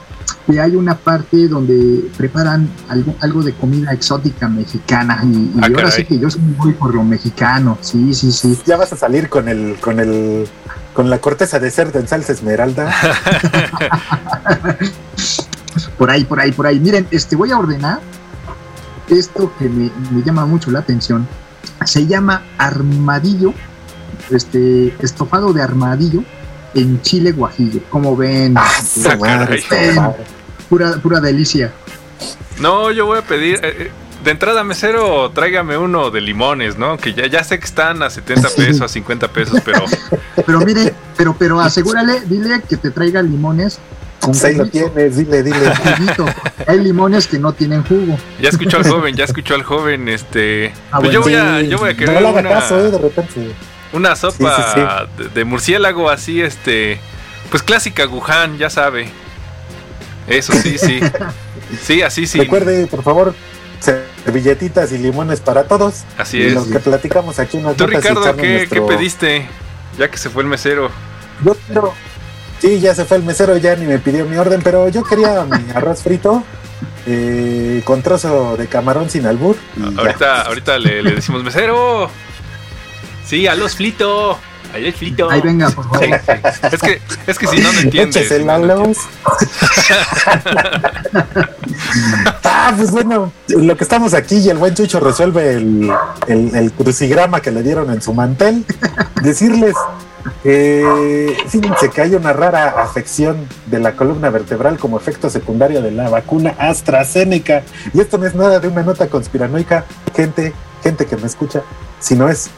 [0.47, 5.67] que hay una parte donde preparan algo, algo de comida exótica mexicana y, y Ah,
[5.67, 5.91] ahora caray.
[5.91, 8.59] sí que yo soy muy por lo mexicano, sí, sí, sí.
[8.65, 10.47] Ya vas a salir con el, con el,
[10.93, 12.91] con la corteza de cerdo en salsa esmeralda.
[15.97, 16.79] Por ahí, por ahí, por ahí.
[16.79, 17.99] Miren, este, voy a ordenar
[19.09, 21.27] esto que me, me llama mucho la atención.
[21.85, 23.53] Se llama armadillo,
[24.29, 26.23] este, estofado de armadillo
[26.73, 27.81] en chile guajillo.
[27.89, 29.63] Como ven, Ah, Este, caray.
[30.69, 31.71] pura, pura delicia.
[32.59, 33.55] No, yo voy a pedir.
[33.63, 33.91] eh, eh,
[34.23, 36.95] de entrada, mesero, tráigame uno de limones, ¿no?
[36.97, 39.83] Que ya, ya sé que están a 70 pesos, a 50 pesos, pero
[40.45, 43.79] Pero mire, pero, pero asegúrale, dile que te traiga limones
[44.21, 45.57] con Pues ahí lo tienes, dile, dile.
[46.67, 48.17] Hay limones que no tienen jugo.
[48.41, 50.71] ya escuchó al joven, ya escuchó al joven, este.
[50.91, 52.97] Ah, pues yo voy a, Sí, yo voy a no querer una, caso, eh, de
[52.97, 53.51] repente.
[53.93, 54.73] una sopa
[55.17, 56.99] Sí, De, de murciélago así, este.
[57.49, 59.09] Pues clásica Wuhan, ya sabe.
[60.27, 60.99] Eso sí, sí.
[61.81, 62.37] Sí, así sí.
[62.39, 63.33] Recuerde, por favor,
[64.25, 66.03] servilletitas y limones para todos.
[66.17, 66.53] Así y es.
[66.53, 69.45] lo que platicamos aquí Tú, Ricardo, ¿qué, nuestro- qué pediste?
[69.97, 70.89] Ya que se fue el mesero.
[71.43, 71.93] Yo quiero.
[72.61, 75.43] Sí, ya se fue el mesero, ya ni me pidió mi orden, pero yo quería
[75.45, 76.43] mi arroz frito
[77.07, 79.55] eh, con trozo de camarón sin albur.
[79.75, 79.99] y ya.
[80.01, 82.09] Ahorita, ahorita le, le decimos mesero.
[83.25, 84.37] Sí, a los flito.
[84.73, 85.29] Ahí hay flito.
[85.29, 86.03] Ahí venga, por favor.
[86.71, 88.27] Es que, es que si no, no entiendes.
[88.29, 88.83] Si no, no
[92.43, 95.91] ah, pues bueno, lo que estamos aquí y el buen Chucho resuelve el,
[96.27, 98.63] el- el crucigrama que le dieron en su mantel.
[99.21, 99.75] Decirles
[100.43, 105.91] que fíjense que hay una rara afección de la columna vertebral como efecto secundario de
[105.91, 107.63] la vacuna AstraZeneca.
[107.93, 110.53] Y esto no es nada de una nota conspiranoica, gente,
[110.83, 111.61] gente que me escucha,
[111.99, 112.49] sino es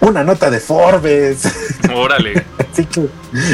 [0.00, 1.42] una nota de Forbes.
[1.94, 2.44] Órale.
[2.58, 3.08] Así que,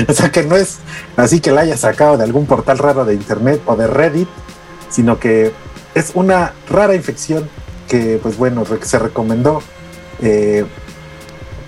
[0.09, 0.79] o sea que no es
[1.17, 4.29] así que la haya sacado de algún portal raro de internet o de Reddit,
[4.89, 5.53] sino que
[5.95, 7.49] es una rara infección
[7.89, 9.63] que, pues bueno, se recomendó
[10.21, 10.65] eh,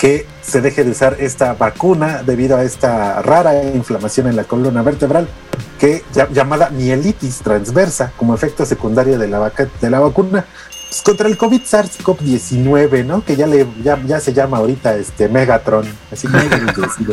[0.01, 4.81] que se deje de usar esta vacuna debido a esta rara inflamación en la columna
[4.83, 5.29] vertebral
[5.79, 10.47] que llamada mielitis transversa como efecto secundario de la, vaca- de la vacuna
[10.89, 13.23] pues, contra el COVID SARS-CoV-19, ¿no?
[13.25, 16.37] Que ya le ya, ya se llama ahorita este Megatron, así que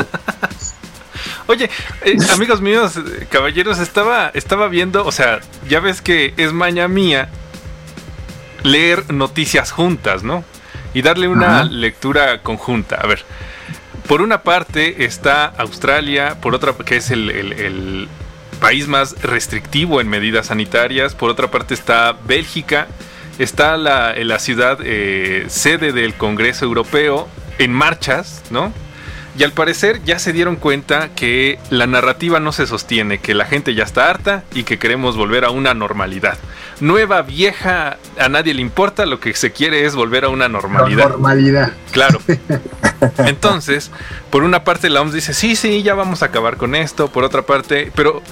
[1.48, 1.70] Oye,
[2.04, 6.88] eh, amigos míos, eh, caballeros, estaba, estaba viendo, o sea, ya ves que es maña
[6.88, 7.30] mía
[8.64, 10.44] leer noticias juntas, ¿no?
[10.94, 11.64] Y darle una Ajá.
[11.66, 12.96] lectura conjunta.
[12.96, 13.24] A ver,
[14.08, 18.08] por una parte está Australia, por otra que es el, el- el
[18.60, 22.88] país más restrictivo en medidas sanitarias, por otra parte está Bélgica,
[23.38, 27.28] está la, la ciudad eh, sede del Congreso Europeo
[27.60, 28.74] en marchas, ¿no?
[29.38, 33.46] Y al parecer ya se dieron cuenta que la narrativa no se sostiene, que la
[33.46, 36.38] gente ya está harta y que queremos volver a una normalidad.
[36.80, 41.10] Nueva, vieja, a nadie le importa, lo que se quiere es volver a una normalidad.
[41.10, 41.74] Normalidad.
[41.92, 42.20] Claro.
[43.20, 43.92] Entonces,
[44.32, 47.24] por una parte la OMS dice, sí, sí, ya vamos a acabar con esto, por
[47.24, 48.24] otra parte, pero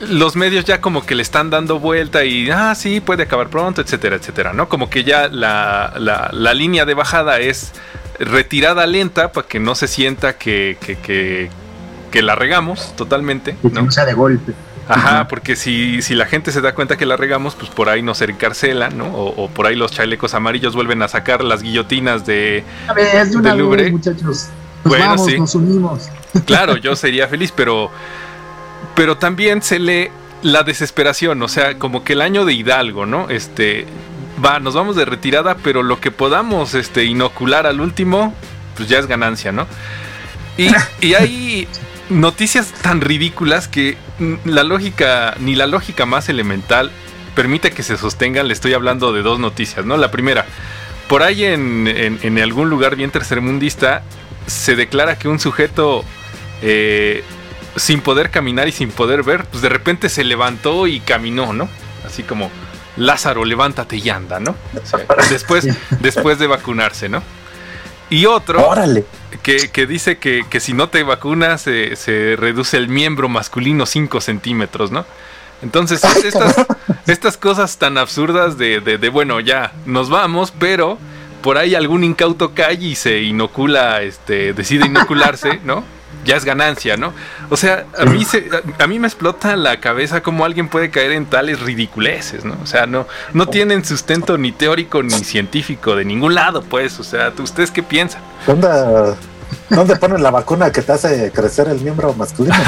[0.00, 3.80] los medios ya como que le están dando vuelta y, ah, sí, puede acabar pronto,
[3.80, 4.68] etcétera, etcétera, ¿no?
[4.68, 7.72] Como que ya la, la- la línea de bajada es
[8.20, 11.50] retirada lenta para que no se sienta que, que, que-
[12.10, 13.88] que la regamos totalmente, ¿no?
[13.88, 14.52] de golpe.
[14.88, 18.02] Ajá, porque si, si la gente se da cuenta que la regamos, pues por ahí
[18.02, 19.06] nos encarcelan, ¿no?
[19.06, 22.62] O, o por ahí los chalecos amarillos vuelven a sacar las guillotinas de...
[22.86, 23.82] A ver, de una Louvre.
[23.82, 24.22] vez, muchachos.
[24.24, 24.48] Nos
[24.84, 25.38] Bueno, vamos, sí.
[25.40, 26.08] nos unimos.
[26.46, 27.90] Claro, yo sería feliz, pero...
[28.94, 30.08] Pero también se lee
[30.42, 33.28] la desesperación, o sea, como que el año de Hidalgo, ¿no?
[33.28, 33.86] Este,
[34.44, 38.34] va, nos vamos de retirada, pero lo que podamos este, inocular al último,
[38.76, 39.66] pues ya es ganancia, ¿no?
[40.56, 40.68] Y,
[41.00, 41.68] y hay
[42.08, 43.96] noticias tan ridículas que
[44.44, 46.90] la lógica, ni la lógica más elemental
[47.34, 48.48] permite que se sostengan.
[48.48, 49.96] Le estoy hablando de dos noticias, ¿no?
[49.96, 50.46] La primera,
[51.08, 54.02] por ahí en, en- en algún lugar bien tercermundista
[54.46, 56.04] se declara que un sujeto
[56.62, 57.24] eh,
[57.76, 61.68] sin poder caminar y sin poder ver, pues de repente se levantó y caminó, ¿no?
[62.06, 62.50] Así como
[62.96, 64.54] Lázaro, levántate y anda, ¿no?
[64.82, 65.66] O sea, después,
[66.00, 67.22] después de vacunarse, ¿no?
[68.08, 69.04] Y otro Órale.
[69.42, 73.84] que, que dice que, que si no te vacunas se, se reduce el miembro masculino
[73.84, 75.04] 5 centímetros, ¿no?
[75.62, 76.54] Entonces, es- estas,
[77.06, 80.98] estas cosas tan absurdas de, de- de, bueno, ya, nos vamos, pero
[81.42, 85.82] por ahí algún incauto cae y se inocula, este, decide inocularse, ¿no?
[86.26, 87.12] Ya es ganancia, ¿no?
[87.48, 90.90] O sea, a mí, se, a, a mí me explota la cabeza cómo alguien puede
[90.90, 92.56] caer en tales ridiculeces, ¿no?
[92.62, 96.98] O sea, no, no tienen sustento ni teórico ni científico de ningún lado, pues.
[97.00, 98.20] O sea, ¿ustedes qué piensan?
[98.46, 98.68] ¿Dónde,
[99.70, 102.56] ¿Dónde ponen la vacuna que te hace crecer el miembro masculino?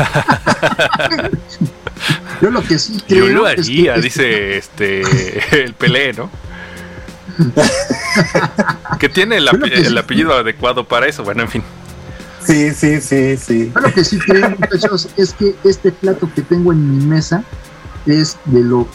[2.41, 6.31] Yo lo que sí creo Yo lo es que haría, dice este el Pelé, ¿no?
[8.99, 11.63] que tiene el, ape- el apellido adecuado para eso, bueno, en fin.
[12.49, 13.73] Sí, sí, sí, sí.
[13.75, 17.45] Lo que sí creo, muchachos, es que este plato que tengo en mi mesa
[18.07, 18.89] es de lo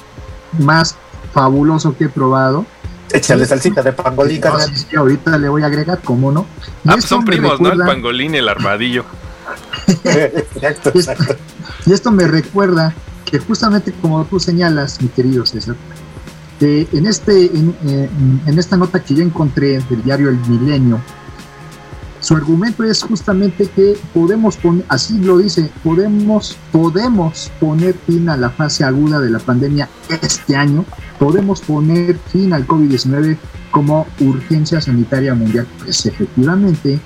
[0.60, 0.96] más
[1.34, 2.66] fabuloso que he probado.
[3.12, 6.48] Échale salsita de pangolín, No, sí, sí, ahorita le voy a agregar, ¿cómo no?
[6.84, 7.68] Y Ah, pues son primos, ¿no?
[7.68, 9.06] El recuerda- pangolín y el armadillo.
[10.04, 11.36] Exacto, exacto.
[11.86, 12.94] Y esto me recuerda
[13.26, 15.76] que justamente como tú señalas, mi querido César,
[16.60, 18.10] que en, este, en, eh,
[18.48, 21.00] en esta nota que yo encontré del diario El Milenio,
[22.24, 28.38] su argumento es justamente que podemos poner, así lo dice, podemos, podemos poner fin a
[28.38, 29.90] la fase aguda de la pandemia
[30.22, 30.86] este año,
[31.20, 33.38] podemos poner fin al COVID-19
[33.72, 35.68] como urgencia sanitaria mundial.
[35.84, 36.98] Pues efectivamente,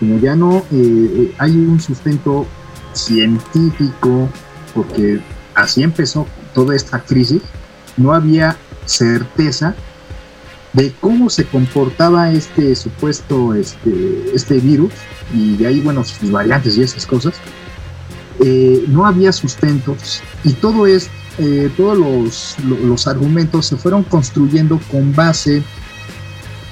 [0.00, 2.46] como ya no eh, hay un sustento
[2.94, 4.30] científico,
[4.74, 5.20] porque
[5.54, 7.42] así empezó toda esta crisis,
[7.98, 8.56] no había
[8.86, 9.74] certeza
[10.72, 14.92] de cómo se comportaba este supuesto este, este virus
[15.34, 17.34] y de ahí bueno sus variantes y esas cosas
[18.44, 24.02] Eh, no había sustentos y todo es eh, todos los, lo- los argumentos se fueron
[24.04, 25.62] construyendo con base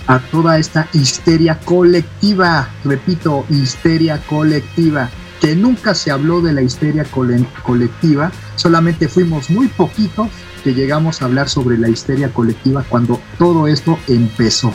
[0.07, 5.11] a toda esta histeria colectiva repito histeria colectiva
[5.41, 10.29] que nunca se habló de la histeria cole- colectiva solamente fuimos muy poquitos
[10.63, 14.71] que llegamos a hablar sobre la histeria colectiva cuando todo esto empezó.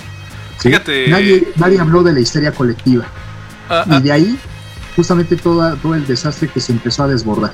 [0.58, 0.70] ¿sí?
[0.70, 1.08] Fíjate.
[1.10, 3.06] Nadie, nadie habló de la histeria colectiva.
[3.70, 4.40] Ah, Y de ahí,
[4.96, 7.54] justamente toda, todo el desastre que se empezó a desbordar.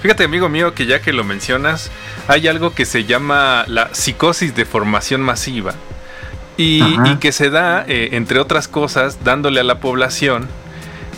[0.00, 1.90] Fíjate, amigo mío, que ya que lo mencionas,
[2.28, 5.74] hay algo que se llama la psicosis de formación masiva.
[6.56, 6.82] Y
[7.18, 10.46] que se da, eh, entre otras cosas, dándole a la población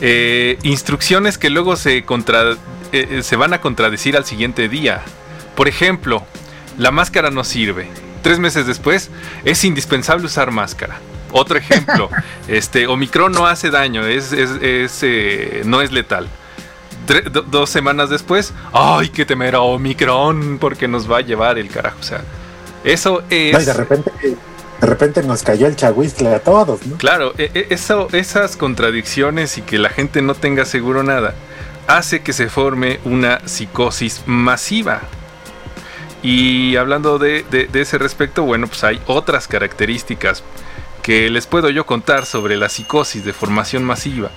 [0.00, 2.56] eh, instrucciones que luego se, contra, eh,
[2.92, 5.02] eh, se van a contradecir al siguiente día.
[5.54, 6.24] Por ejemplo,
[6.78, 7.88] la máscara no sirve.
[8.22, 9.10] Tres meses después,
[9.44, 10.98] es indispensable usar máscara.
[11.32, 12.08] Otro ejemplo,
[12.48, 16.28] este Omicron no hace daño, es, es- es, eh, no es letal.
[17.06, 20.58] Tre- do- dos semanas después, ¡ay, qué temer a Omicron!
[20.58, 21.98] Porque nos va a llevar el carajo.
[22.00, 22.22] O sea,
[22.82, 23.52] eso es.
[23.52, 24.10] No, y de repente,
[24.80, 26.96] de repente nos cayó el chahuizcle a todos, ¿no?
[26.98, 31.34] Claro, e- e- eso, esas contradicciones y que la gente no tenga seguro nada
[31.86, 35.02] hace que se forme una psicosis masiva.
[36.22, 40.42] Y hablando de, de- de ese respecto, bueno, pues hay otras características
[41.02, 44.30] que les puedo yo contar sobre la psicosis de formación masiva.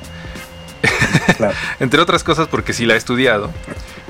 [1.37, 1.53] Claro.
[1.79, 3.51] Entre otras cosas porque sí la he estudiado.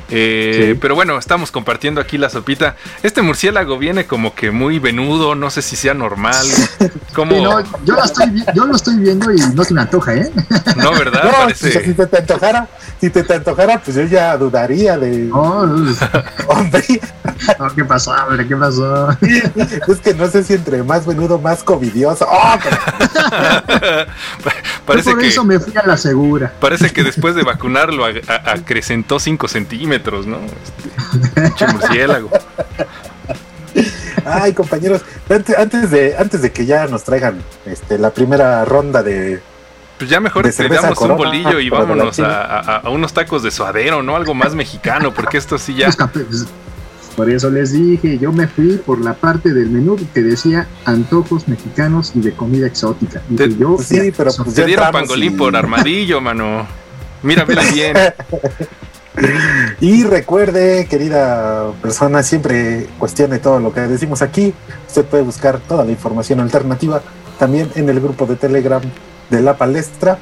[0.10, 0.80] Eh, Sí.
[0.82, 2.76] Pero bueno, estamos compartiendo aquí la sopita.
[3.04, 6.46] Este murciélago viene como que muy venudo, no sé si sea normal.
[7.14, 7.36] Como...
[7.36, 10.14] Sí, no, yo, lo estoy, vi- yo lo estoy viendo y no se me antoja,
[10.16, 10.32] ¿eh?
[10.76, 11.24] No, ¿verdad?
[11.28, 11.72] No, Parece.
[11.72, 12.68] si, si te, te antojara,
[13.00, 15.10] si te, te antojara, pues yo ya dudaría de.
[15.26, 15.62] No,
[16.48, 16.84] Hombre,
[17.60, 18.48] no, ¿qué pasó, hombre?
[18.48, 19.10] ¿Qué pasó?
[19.22, 22.26] es que no sé si entre más venudo, más covidioso.
[22.30, 22.56] ¡Oh,
[24.86, 26.54] parece Yo por que eso me fui a la segura.
[26.60, 30.38] parece que después de vacunarlo a- a- acrecentó 5 centímetros, ¿no?
[31.36, 32.30] Este, murciélago.
[34.26, 39.04] Ay, compañeros, antes, antes de antes de que ya nos traigan este, la primera ronda
[39.04, 39.42] de.
[39.98, 42.90] Pues ya mejor te cerveza damos un bolillo y de la vámonos a, a- a
[42.90, 44.16] unos tacos de suadero, ¿no?
[44.16, 45.90] Algo más mexicano, porque esto sí ya.
[47.16, 51.48] Por eso les dije, yo me fui por la parte del menú que decía antojos
[51.48, 53.24] mexicanos y de comida exótica.
[53.28, 56.68] Y Te- yo, Pues sí, pero pues Te ya dieron pangolín y- por armadillo, mano.
[57.24, 57.96] Mira, vela bien.
[59.82, 64.54] Y recuerde, querida persona, siempre cuestione todo lo que decimos aquí.
[64.88, 67.02] Usted puede buscar toda la información alternativa
[67.40, 68.82] también en el grupo de Telegram
[69.30, 70.18] de la palestra.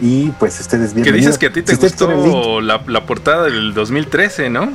[0.00, 1.26] Y pues ustedes Que bienvenidos.
[1.26, 4.70] dices que a ti te Si gustó la, la portada del 2013, ¿no?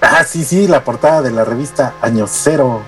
[0.00, 2.82] Ah, sí, sí, la portada de la revista Año Cero,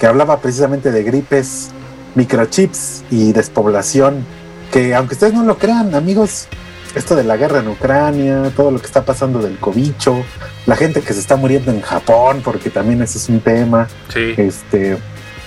[0.00, 1.70] que hablaba precisamente de gripes,
[2.14, 4.24] microchips y despoblación.
[4.72, 6.48] Que aunque ustedes no lo crean, amigos,
[6.94, 10.24] esto de la guerra en Ucrania, todo lo que está pasando del cobicho,
[10.64, 13.86] la gente que se está muriendo en Japón, porque también ese es un tema.
[14.12, 14.34] Sí.
[14.38, 14.96] Este,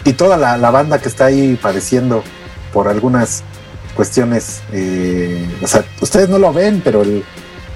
[0.06, 2.24] y toda la, la banda que está ahí padeciendo
[2.72, 3.44] por algunas
[4.00, 7.26] cuestiones, eh, o sea, ustedes no lo ven, pero el-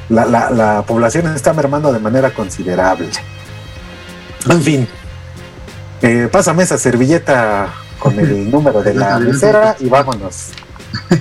[0.08, 3.10] la, la- la población está mermando de manera considerable.
[4.50, 4.88] En fin,
[6.02, 10.52] eh, pásame esa servilleta con el número de la mesera y vámonos.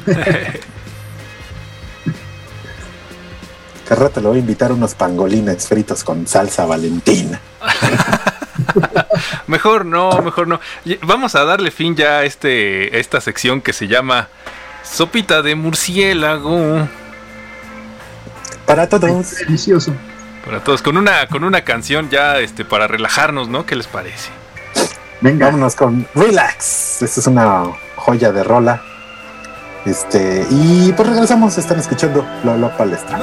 [3.91, 7.41] Al rato le voy a invitar unos pangolines fritos con salsa valentina.
[9.49, 10.61] Mejor no, mejor no.
[11.03, 14.29] Vamos a darle fin ya a este, a esta sección que se llama
[14.83, 16.89] Sopita de murciélago.
[18.67, 19.37] Para todos.
[19.37, 19.95] Delicioso.
[20.45, 23.65] Para todos, con una, con una canción ya este, para relajarnos, ¿no?
[23.65, 24.31] ¿Qué les parece?
[25.21, 25.47] Venga.
[25.47, 27.03] Vámonos con Relax.
[27.03, 27.65] Esta es una
[27.97, 28.83] joya de rola.
[29.85, 33.21] Este, y pues regresamos, están escuchando Lolo Palestra.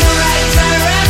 [0.00, 1.07] right, turn around.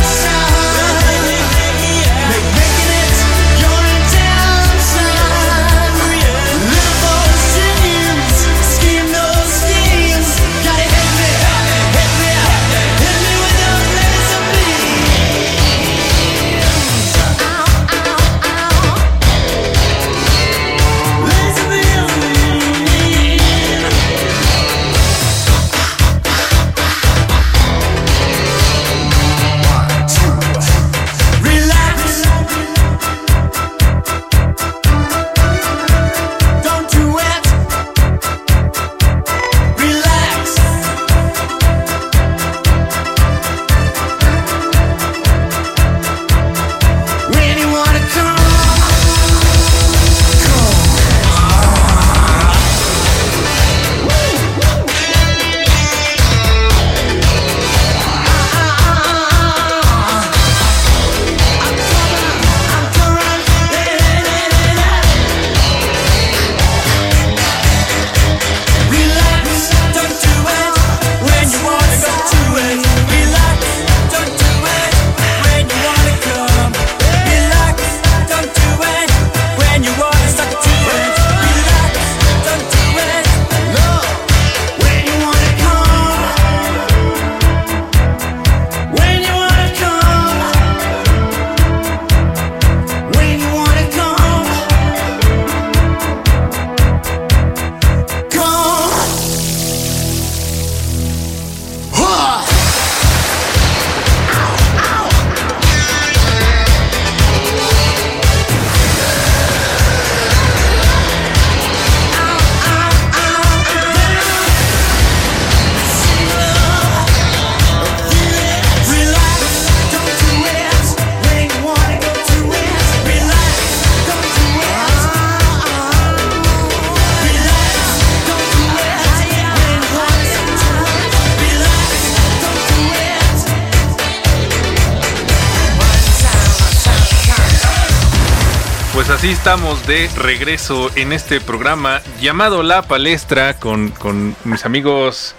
[139.19, 145.35] Así estamos de regreso en este programa llamado La Palestra con, con mis amigos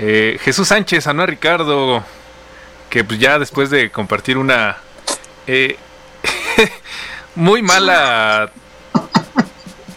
[0.00, 2.02] eh, Jesús Sánchez, Ana Ricardo,
[2.88, 4.78] que pues ya después de compartir una
[5.46, 5.76] eh,
[7.36, 8.50] muy mala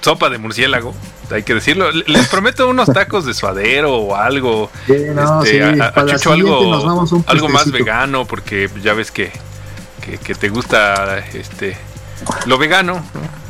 [0.02, 0.94] sopa de murciélago,
[1.32, 5.80] hay que decirlo, les prometo unos tacos de suadero o algo, Sí, no, este, sí,
[5.82, 6.60] a- a Chucho algo,
[7.26, 9.32] algo más vegano, porque ya ves que,
[10.06, 11.76] que, que te gusta este
[12.46, 13.44] lo vegano, ¿no?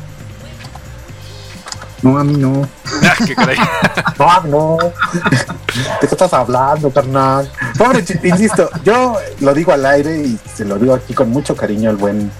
[2.04, 2.68] No, a mí no.
[3.02, 3.56] Ah, qué caray.
[4.18, 4.78] No, no.
[4.80, 7.50] ¿De qué estás hablando, carnal?
[7.76, 11.90] Pobre, insisto, yo lo digo al aire y se lo digo aquí con mucho cariño
[11.90, 12.30] al buen,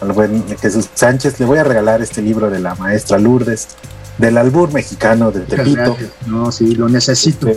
[0.00, 1.40] al buen Jesús Sánchez.
[1.40, 3.68] Le voy a regalar este libro de la maestra Lourdes,
[4.16, 5.96] del albur mexicano de Tepito.
[6.26, 7.48] No, sí, lo necesito.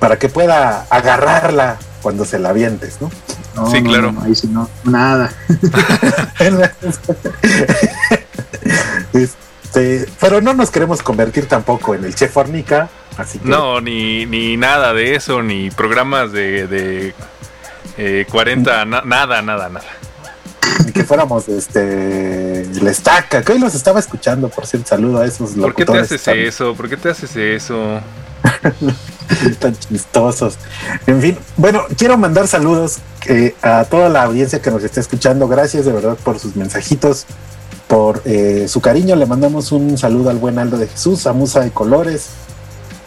[0.00, 3.10] para que pueda agarrarla cuando se la avientes, ¿no?
[3.54, 4.12] No, Sí, no, claro.
[4.12, 5.30] no, ahí sí no, nada.
[9.12, 12.88] Este, pero no nos queremos convertir tampoco en el chef Fornica,
[13.18, 17.14] así que No, ni, ni nada de eso, ni programas de, de
[17.98, 19.84] eh, 40, na- nada, nada, nada.
[20.84, 25.26] Ni que fuéramos este la estaca, que hoy los estaba escuchando, por cierto, saludo a
[25.26, 26.74] esos ¿Por qué te locutores haces eso?
[26.74, 28.00] ¿Por qué te haces eso?
[29.58, 30.58] tan chistosos.
[31.06, 35.48] En fin, bueno, quiero mandar saludos eh, a toda la audiencia que nos está escuchando.
[35.48, 37.26] Gracias de verdad por sus mensajitos,
[37.86, 39.16] por eh, su cariño.
[39.16, 42.28] Le mandamos un saludo al buen Aldo de Jesús, a Musa de Colores,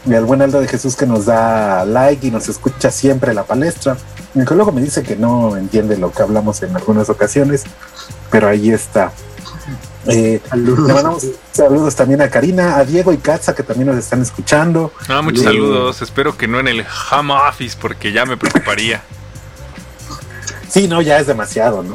[0.06, 3.44] y al buen Aldo de Jesús que nos da like y nos escucha siempre la
[3.44, 3.98] palestra.
[4.36, 7.64] Aunque luego me dice que no entiende lo que hablamos en algunas ocasiones,
[8.30, 9.12] pero ahí está.
[10.08, 10.88] Eh, Saludos.
[10.88, 14.92] le mandamos saludos también a Karina, a Diego y Katza que también nos están escuchando.
[15.08, 16.02] No, muchos saludos.
[16.02, 19.02] Espero que no en el home office, porque ya me preocuparía.
[20.70, 21.94] Sí, no, ya es demasiado, ¿no?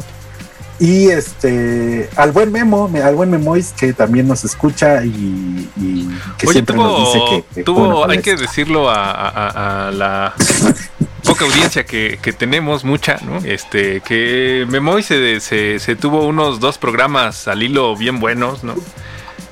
[0.79, 6.07] Y este, al buen Memo, me- al buen Memois que también nos escucha y, y
[6.37, 8.47] que Oye, siempre nos dice que, que tuvo hay que palestra.
[8.47, 10.35] decirlo a, a- a- a la
[11.25, 13.39] poca audiencia que, que tenemos, mucha, ¿no?
[13.39, 18.75] Este, que Memoy se, se, se tuvo unos dos programas al hilo bien buenos, ¿no?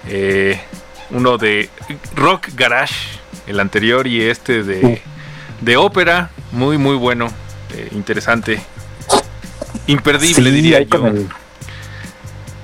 [0.07, 0.61] Eh,
[1.11, 1.71] uno de
[2.17, 2.95] Rock Garage,
[3.47, 5.01] el anterior, y este de,
[5.63, 7.29] de ópera, muy, muy bueno,
[7.75, 8.61] eh, interesante.
[9.87, 11.07] Imperdible, Sí, diría yo.
[11.07, 11.29] el-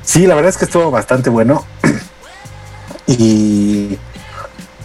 [0.03, 1.65] Sí, la verdad es que estuvo bastante bueno.
[3.07, 3.99] y,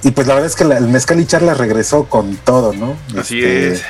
[0.03, 2.95] y pues la verdad es que la- el Mezcal y Charla regresó con todo, ¿no?
[3.19, 3.83] Así Este, es.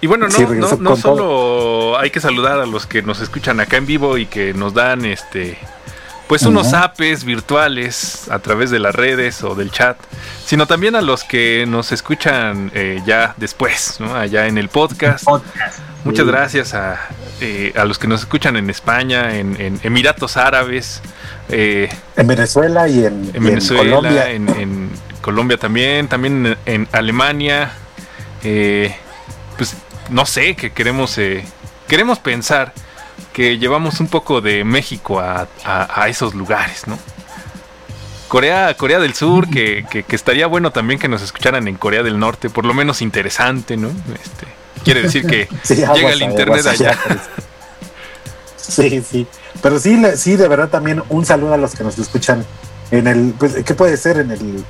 [0.00, 0.96] Y bueno, no, Sí, no, no con todo.
[0.96, 4.72] solo hay que saludar a los que nos escuchan acá en vivo y que nos
[4.74, 5.58] dan este
[6.28, 9.96] pues unos apes virtuales a través de las redes o del chat,
[10.44, 14.14] sino también a los que nos escuchan eh, ya después, ¿no?
[14.14, 15.24] allá en el podcast.
[15.24, 15.78] Podcast.
[16.04, 16.30] Muchas Sí.
[16.30, 17.00] gracias a,
[17.40, 21.00] eh, a los que nos escuchan en España, en, en Emiratos Árabes,
[21.48, 24.30] eh, En Venezuela y en, y en Venezuela, Colombia.
[24.30, 24.90] en, en
[25.22, 27.72] Colombia también, también en, en Alemania.
[28.44, 28.94] eh,
[29.56, 29.74] pues
[30.10, 31.44] no sé, que queremos, eh,
[31.88, 32.72] queremos pensar
[33.32, 36.98] que llevamos un poco de México a, a- a esos lugares, ¿no?
[38.28, 42.02] Corea, Corea del Sur, que, que- que estaría bueno también que nos escucharan en Corea
[42.02, 43.88] del Norte, por lo menos interesante, ¿no?
[43.88, 44.46] Este,
[44.84, 46.98] quiere decir que Sí, llega el internet allá.
[48.56, 49.26] Sí, sí.
[49.62, 52.44] Pero sí, sí, de verdad también un saludo a los que nos escuchan
[52.90, 54.18] en el, pues, ¿qué puede ser?
[54.18, 54.64] En el,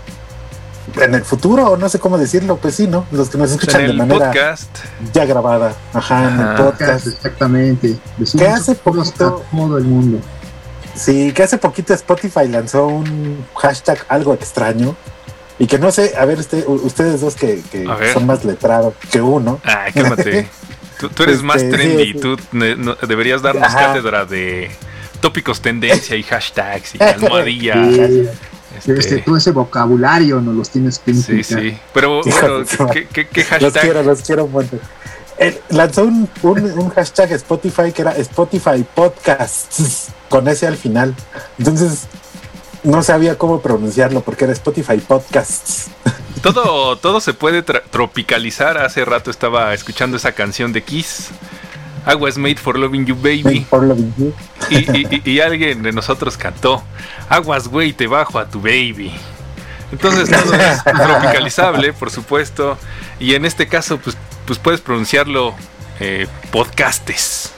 [1.00, 3.06] en el futuro, o no sé cómo decirlo, pues sí, ¿no?
[3.12, 4.70] Los que nos escuchan En de el manera podcast.
[5.12, 7.06] ya grabada, ajá, en el podcast.
[7.06, 7.96] Exactamente.
[8.36, 9.44] ¿Qué hace poquito?
[9.50, 10.18] todo el mundo.
[10.94, 14.96] Sí, que hace poquito Spotify lanzó un hashtag algo extraño
[15.58, 19.20] y que no sé, a ver, usted- ustedes dos que, que son más letrados que
[19.20, 19.60] uno.
[19.64, 20.48] Ay, cálmate.
[20.98, 22.18] Tú, tú eres más Este, trendy, sí, sí.
[22.18, 23.86] tú no- deberías darnos Ajá.
[23.86, 24.68] cátedra de
[25.20, 27.74] tópicos tendencia y hashtags y almohadilla.
[27.84, 28.28] Sí,
[28.78, 31.60] este, este, todo ese vocabulario nos los tienes que sí, implicar.
[31.60, 31.78] sí.
[31.92, 33.82] Pero Hijo bueno, ¿qué, qué, qué Los hashtag?
[33.82, 34.80] quiero, los quiero montón.
[35.38, 41.14] Eh, lanzó un, un, un hashtag Spotify que era Spotify Podcasts con ese al final.
[41.58, 42.06] Entonces
[42.82, 45.88] no sabía cómo pronunciarlo porque era Spotify Podcasts.
[46.42, 48.78] Todo, todo se puede tropicalizar.
[48.78, 51.28] Hace rato estaba escuchando esa canción de Kiss.
[52.10, 53.66] I was made for loving you, baby.
[53.68, 54.32] For loving you.
[54.70, 56.82] Y, y- y- y alguien de nosotros cantó
[57.28, 59.12] Aguas, güey, te bajo a tu baby.
[59.92, 62.78] Entonces todo es tropicalizable, por supuesto.
[63.20, 65.54] Y en este caso, pues, pues puedes pronunciarlo
[66.00, 67.52] eh, podcastes.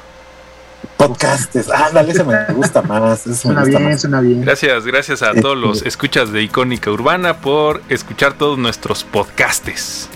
[0.96, 1.70] Podcasts.
[1.70, 3.20] Ándale, ese me gusta más.
[3.26, 4.00] ese me Suena gusta bien, más.
[4.00, 4.40] suena bien.
[4.42, 10.08] Gracias, gracias a todos los escuchas de Icónica Urbana por escuchar todos nuestros podcastes.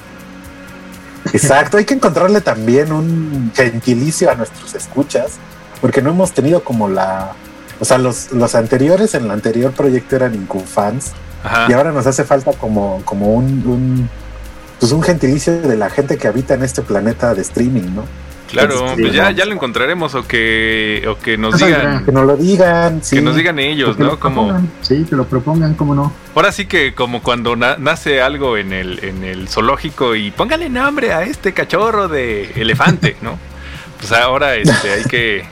[1.32, 5.32] Exacto, hay que encontrarle también un gentilicio a nuestros escuchas,
[5.80, 7.32] porque no hemos tenido como la
[7.80, 11.12] O sea, los, los anteriores en el anterior proyecto eran Incufans
[11.42, 11.66] Ajá.
[11.68, 14.10] y ahora nos hace falta como, como un, un,
[14.80, 18.04] pues un gentilicio de la gente que habita en este planeta de streaming, ¿no?
[18.54, 22.26] Claro, Entonces, pues ya, ya lo encontraremos o que, o que nos digan, Que nos
[22.26, 23.16] lo digan, sí.
[23.16, 24.06] que nos digan ellos, ¿no?
[24.06, 24.58] lo Como.
[24.80, 26.12] Sí, que lo propongan, cómo no.
[26.34, 30.68] ahora sí que como cuando na- nace algo en el, en el zoológico y póngale
[30.70, 33.38] nombre a este cachorro de elefante, ¿no?
[33.98, 35.44] Pues ahora este, hay que...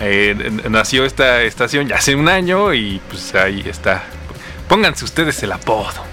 [0.00, 4.02] eh, nació esta estación ya hace un año y pues ahí está.
[4.68, 6.07] Pónganse ustedes el apodo.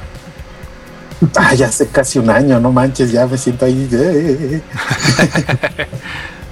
[1.35, 3.87] Ah, ya hace casi un año, no manches, ya me siento ahí.
[3.91, 4.61] eh,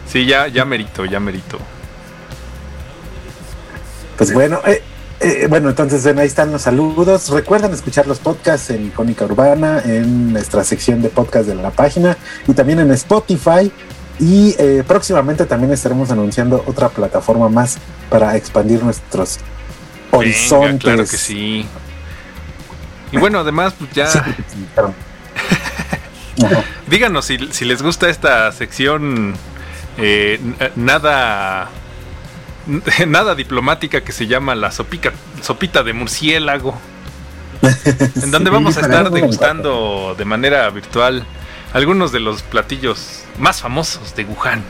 [0.07, 1.57] Sí, ya, ya merito, ya merito.
[4.17, 4.82] Pues bueno, eh,
[5.19, 7.30] eh, bueno, entonces ahí están los saludos.
[7.30, 12.17] Recuerden escuchar los podcasts en Icónica Urbana, en nuestra sección de podcast de la página
[12.47, 13.71] y también en Spotify.
[14.19, 17.78] Y eh, próximamente también estaremos anunciando otra plataforma más
[18.11, 19.39] para expandir nuestros
[20.11, 20.84] Venga, horizontes.
[20.84, 21.65] claro que sí.
[23.14, 24.07] Y bueno, además, pues ya...
[24.07, 24.20] Sí.
[26.88, 29.34] Díganos si, si les gusta esta sección
[29.97, 31.70] eh, n- nada
[33.07, 35.11] nada diplomática que se llama la sopica,
[35.41, 36.78] sopita de murciélago,
[37.61, 41.26] en donde Sí, vamos a estar degustando de manera virtual
[41.74, 44.64] algunos de los platillos más famosos de Wuhan.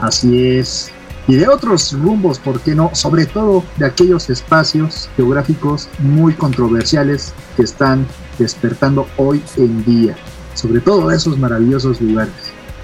[0.00, 0.90] Así es.
[1.28, 2.90] Y de otros rumbos, ¿por qué no?
[2.94, 8.06] Sobre todo de aquellos espacios geográficos muy controversiales que están
[8.38, 10.16] despertando hoy en día.
[10.54, 12.34] Sobre todo de esos maravillosos lugares.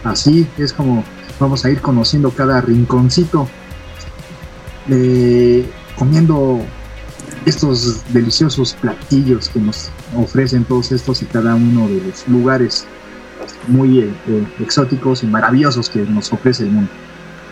[0.04, 1.04] Así es como
[1.40, 3.48] vamos a ir conociendo cada rinconcito,
[4.88, 6.60] eh, comiendo
[7.44, 12.86] estos deliciosos platillos que nos ofrecen todos estos y cada uno de los lugares
[13.66, 16.90] muy eh, eh, exóticos y maravillosos que nos ofrece el mundo.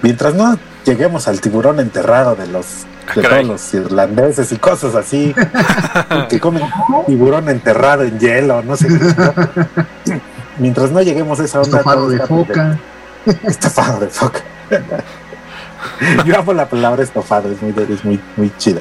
[0.03, 3.44] Mientras no lleguemos al tiburón enterrado de los Ah, de caray.
[3.44, 5.34] todos los irlandeses y cosas así,
[6.28, 6.62] que comen
[7.07, 8.88] tiburón enterrado en hielo, no sé.
[8.88, 10.20] qué.
[10.59, 12.78] Mientras no lleguemos a esa onda, Estofado de foca.
[13.44, 14.40] Estofado de foca.
[16.24, 18.80] Yo amo la palabra estofado, es muy, es muy, muy chida.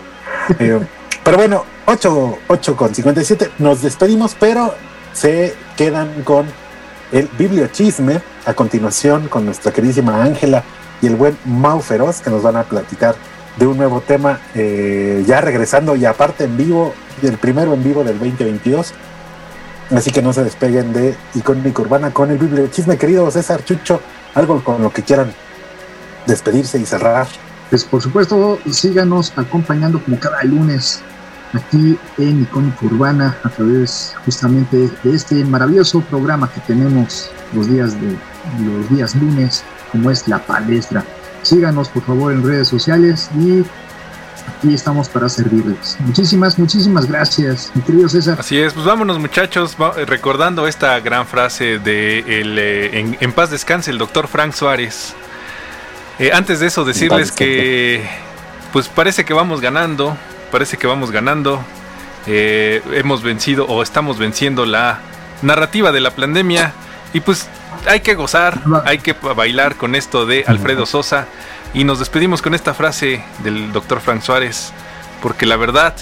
[0.57, 0.79] Eh,
[1.23, 4.73] pero bueno, 8, 8 con 57, nos despedimos, pero
[5.13, 6.47] se quedan con
[7.11, 10.63] el bibliochisme a continuación con nuestra queridísima Ángela
[11.01, 13.15] y el buen Mau Feroz que nos van a platicar
[13.57, 18.03] de un nuevo tema eh, ya regresando y aparte en vivo, el primero en vivo
[18.03, 18.93] del 2022.
[19.91, 24.01] Así que no se despeguen de Icónica Urbana con el bibliochisme, querido César Chucho,
[24.33, 25.31] algo con lo que quieran
[26.25, 27.27] despedirse y cerrar.
[27.69, 31.01] Pues por supuesto, síganos acompañando como cada lunes
[31.53, 37.93] aquí en Icónica Urbana a través justamente de este maravilloso programa que tenemos los días
[37.99, 38.17] de
[38.65, 39.63] los días lunes,
[39.95, 41.03] como es la palestra.
[41.41, 43.63] Síganos por favor en redes sociales y
[44.57, 45.95] aquí estamos para servirles.
[45.99, 48.37] Muchísimas, muchísimas gracias, mi querido César.
[48.39, 53.17] Así es, pues vámonos muchachos, va- eh, recordando esta gran frase de el, eh, en,
[53.19, 55.13] en paz descanse el doctor Frank Suárez.
[56.19, 58.07] Eh, antes de eso decirles que
[58.73, 60.17] pues parece que vamos ganando,
[60.51, 61.61] parece que vamos ganando,
[62.27, 64.99] eh, hemos vencido o estamos venciendo la
[65.41, 66.73] narrativa de la pandemia
[67.15, 67.47] y pues
[67.87, 71.27] hay que gozar, hay que bailar con esto de Alfredo Sosa
[71.73, 74.73] y nos despedimos con esta frase del doctor Frank Suárez,
[75.21, 75.95] porque la verdad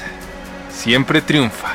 [0.76, 1.70] siempre triunfa.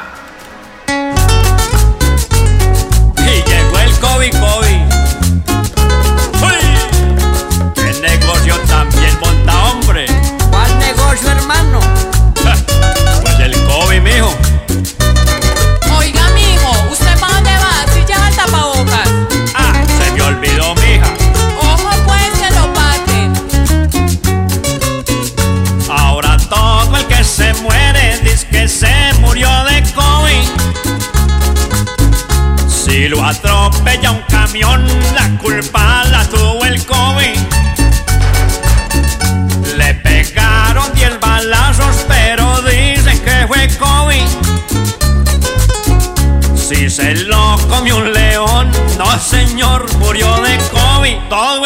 [3.19, 4.83] Y llegó el COVID, COVID.
[6.43, 7.73] ¡Uy!
[7.77, 10.07] ¡Qué negocio también monta, hombre!
[10.51, 11.79] ¿Cuál negocio, hermano?
[13.23, 14.48] Pues el COVID, mijo.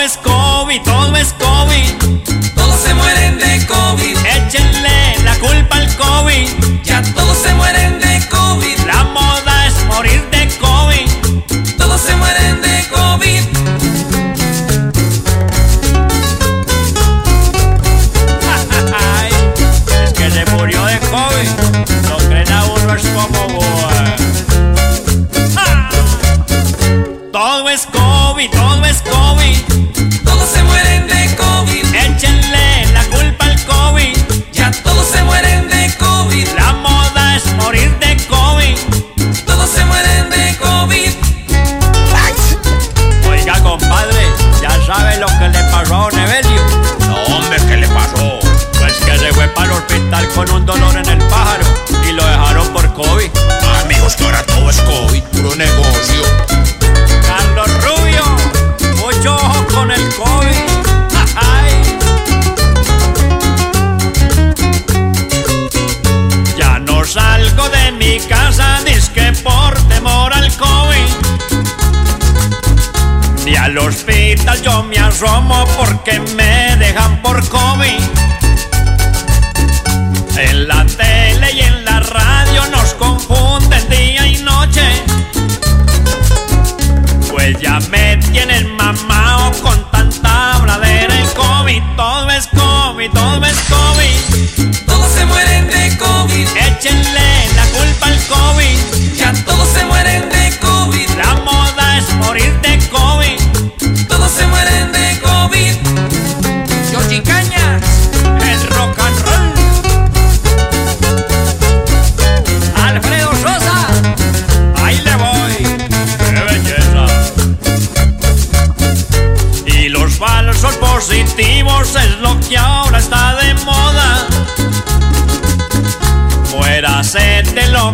[0.02, 0.18] Es
[50.46, 51.31] con un dolor en el
[80.44, 81.11] En la tele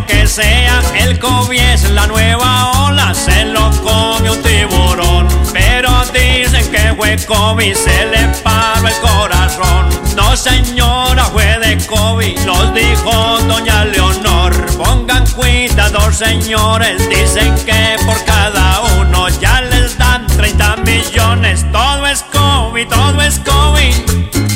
[0.07, 3.13] que sea, el COVID es la nueva ola.
[3.13, 9.89] Se lo come un tiburón, pero dicen que fue COVID, se le paró el corazón.
[10.15, 14.53] No señora, fue de COVID, nos dijo doña Leonor.
[14.77, 21.65] Pongan cuidado señores, dicen que por cada uno ya les dan 30 millones.
[21.71, 23.95] Todo es COVID, todo es COVID.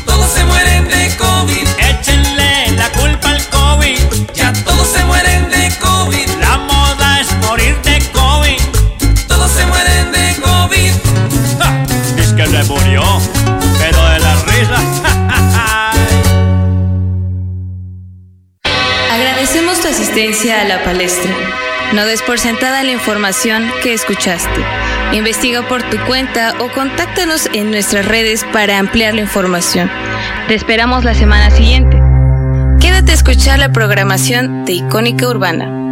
[0.06, 1.83] Todos se mueren de COVID.
[20.16, 21.32] A la palestra.
[21.92, 24.62] No des por sentada la información que escuchaste.
[25.12, 29.90] Investiga por tu cuenta o contáctanos en nuestras redes para ampliar la información.
[30.48, 32.00] Te esperamos la semana siguiente.
[32.80, 35.83] Quédate a escuchar la programación de Icónica Urbana.